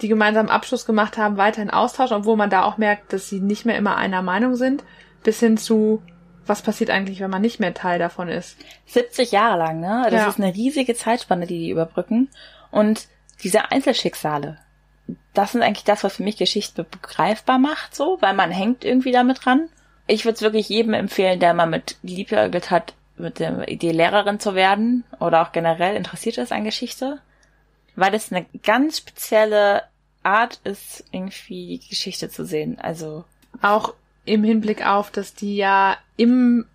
[0.00, 3.64] die gemeinsam Abschluss gemacht haben, weiterhin austauschen, obwohl man da auch merkt, dass sie nicht
[3.64, 4.84] mehr immer einer Meinung sind,
[5.22, 6.02] bis hin zu
[6.48, 8.56] was passiert eigentlich, wenn man nicht mehr Teil davon ist?
[8.86, 10.02] 70 Jahre lang, ne?
[10.10, 10.28] Das ja.
[10.28, 12.28] ist eine riesige Zeitspanne, die die überbrücken.
[12.70, 13.06] Und
[13.42, 14.58] diese Einzelschicksale,
[15.34, 19.12] das sind eigentlich das, was für mich Geschichte begreifbar macht, so, weil man hängt irgendwie
[19.12, 19.68] damit dran.
[20.06, 24.40] Ich würde es wirklich jedem empfehlen, der mal mit liebäugelt hat, mit der Idee Lehrerin
[24.40, 27.20] zu werden oder auch generell interessiert ist an Geschichte,
[27.96, 29.82] weil es eine ganz spezielle
[30.22, 32.78] Art ist, irgendwie Geschichte zu sehen.
[32.78, 33.24] Also
[33.62, 33.94] auch
[34.28, 36.66] im Hinblick auf, dass die ja im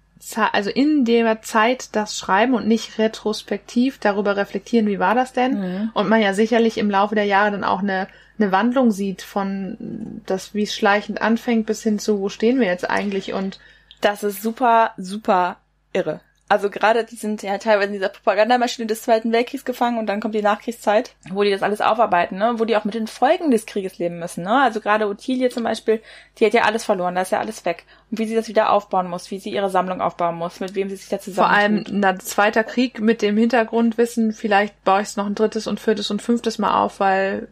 [0.53, 5.59] also in der Zeit das schreiben und nicht retrospektiv darüber reflektieren, wie war das denn?
[5.59, 5.91] Mhm.
[5.93, 8.07] Und man ja sicherlich im Laufe der Jahre dann auch eine,
[8.39, 12.67] eine Wandlung sieht von das, wie es schleichend anfängt, bis hin zu, wo stehen wir
[12.67, 13.59] jetzt eigentlich und
[14.01, 15.57] das ist super, super
[15.91, 16.21] irre.
[16.49, 20.19] Also gerade, die sind ja teilweise in dieser Propagandamaschine des Zweiten Weltkriegs gefangen und dann
[20.19, 22.55] kommt die Nachkriegszeit, wo die das alles aufarbeiten, ne?
[22.57, 24.43] wo die auch mit den Folgen des Krieges leben müssen.
[24.43, 24.61] Ne?
[24.61, 26.01] Also gerade Ottilie zum Beispiel,
[26.37, 27.85] die hat ja alles verloren, da ist ja alles weg.
[28.11, 30.89] Und wie sie das wieder aufbauen muss, wie sie ihre Sammlung aufbauen muss, mit wem
[30.89, 35.07] sie sich da zusammen Vor allem ein zweiter Krieg mit dem Hintergrundwissen, vielleicht baue ich
[35.07, 37.47] es noch ein drittes und viertes und fünftes Mal auf, weil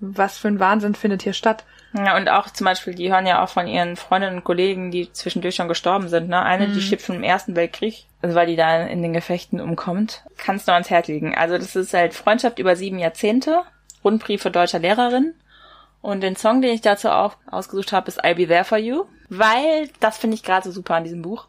[0.00, 1.64] was für ein Wahnsinn findet hier statt.
[1.92, 5.12] Ja, und auch zum Beispiel, die hören ja auch von ihren Freundinnen und Kollegen, die
[5.12, 6.28] zwischendurch schon gestorben sind.
[6.28, 6.40] Ne?
[6.40, 6.74] Eine, mhm.
[6.74, 10.22] die stirbt schon im Ersten Weltkrieg, also weil die da in den Gefechten umkommt.
[10.36, 11.34] Kannst du ans Herz legen.
[11.34, 13.62] Also das ist halt Freundschaft über sieben Jahrzehnte,
[14.04, 15.34] Rundbriefe deutscher Lehrerin.
[16.00, 19.04] Und den Song, den ich dazu auch ausgesucht habe, ist I'll Be There For You.
[19.28, 21.46] Weil, das finde ich gerade so super an diesem Buch,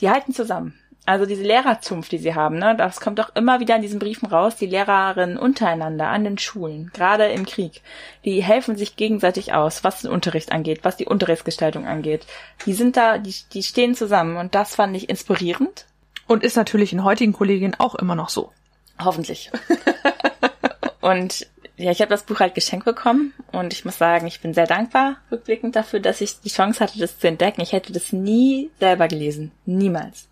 [0.00, 0.78] die halten zusammen.
[1.06, 4.26] Also diese Lehrerzunft, die sie haben, ne, das kommt doch immer wieder in diesen Briefen
[4.26, 7.82] raus, die Lehrerinnen untereinander an den Schulen, gerade im Krieg,
[8.24, 12.26] die helfen sich gegenseitig aus, was den Unterricht angeht, was die Unterrichtsgestaltung angeht.
[12.64, 15.84] Die sind da, die, die stehen zusammen und das fand ich inspirierend.
[16.26, 18.50] Und ist natürlich in heutigen Kolleginnen auch immer noch so.
[18.98, 19.50] Hoffentlich.
[21.02, 21.46] und
[21.76, 24.66] ja, ich habe das Buch halt geschenkt bekommen und ich muss sagen, ich bin sehr
[24.66, 27.60] dankbar rückblickend dafür, dass ich die Chance hatte, das zu entdecken.
[27.60, 29.52] Ich hätte das nie selber gelesen.
[29.66, 30.28] Niemals.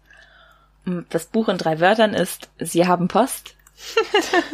[1.11, 3.55] Das Buch in drei Wörtern ist Sie haben Post.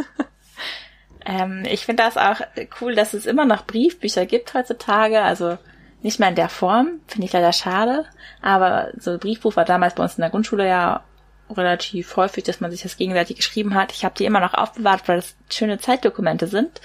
[1.27, 2.41] ähm, ich finde das auch
[2.81, 5.23] cool, dass es immer noch Briefbücher gibt heutzutage.
[5.23, 5.59] Also
[6.03, 8.05] nicht mehr in der Form, finde ich leider schade.
[8.43, 11.03] Aber so ein Briefbuch war damals bei uns in der Grundschule ja
[11.51, 13.93] relativ häufig, dass man sich das gegenseitig geschrieben hat.
[13.93, 16.81] Ich habe die immer noch aufbewahrt, weil das schöne Zeitdokumente sind.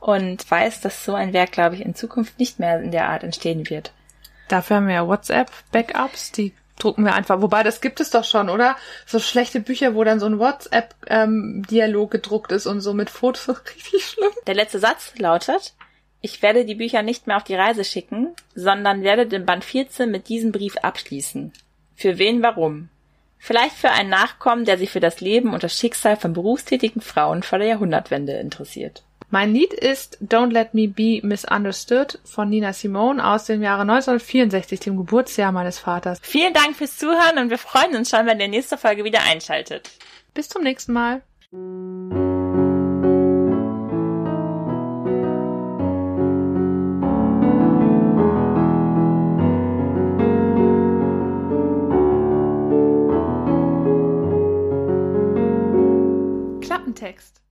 [0.00, 3.22] Und weiß, dass so ein Werk, glaube ich, in Zukunft nicht mehr in der Art
[3.22, 3.92] entstehen wird.
[4.48, 7.40] Dafür haben wir ja WhatsApp-Backups, die drucken wir einfach.
[7.40, 8.76] Wobei, das gibt es doch schon, oder?
[9.06, 13.48] So schlechte Bücher, wo dann so ein WhatsApp-Dialog ähm, gedruckt ist und so mit Fotos.
[13.74, 14.32] Richtig schlimm.
[14.46, 15.74] Der letzte Satz lautet,
[16.20, 20.10] ich werde die Bücher nicht mehr auf die Reise schicken, sondern werde den Band 14
[20.10, 21.52] mit diesem Brief abschließen.
[21.96, 22.88] Für wen, warum?
[23.38, 27.42] Vielleicht für einen Nachkommen, der sich für das Leben und das Schicksal von berufstätigen Frauen
[27.42, 29.02] vor der Jahrhundertwende interessiert.
[29.32, 34.78] Mein Lied ist Don't Let Me Be Misunderstood von Nina Simone aus dem Jahre 1964,
[34.80, 36.18] dem Geburtsjahr meines Vaters.
[36.20, 39.90] Vielen Dank fürs Zuhören und wir freuen uns schon, wenn ihr nächste Folge wieder einschaltet.
[40.34, 41.22] Bis zum nächsten Mal.
[56.60, 57.41] Klappentext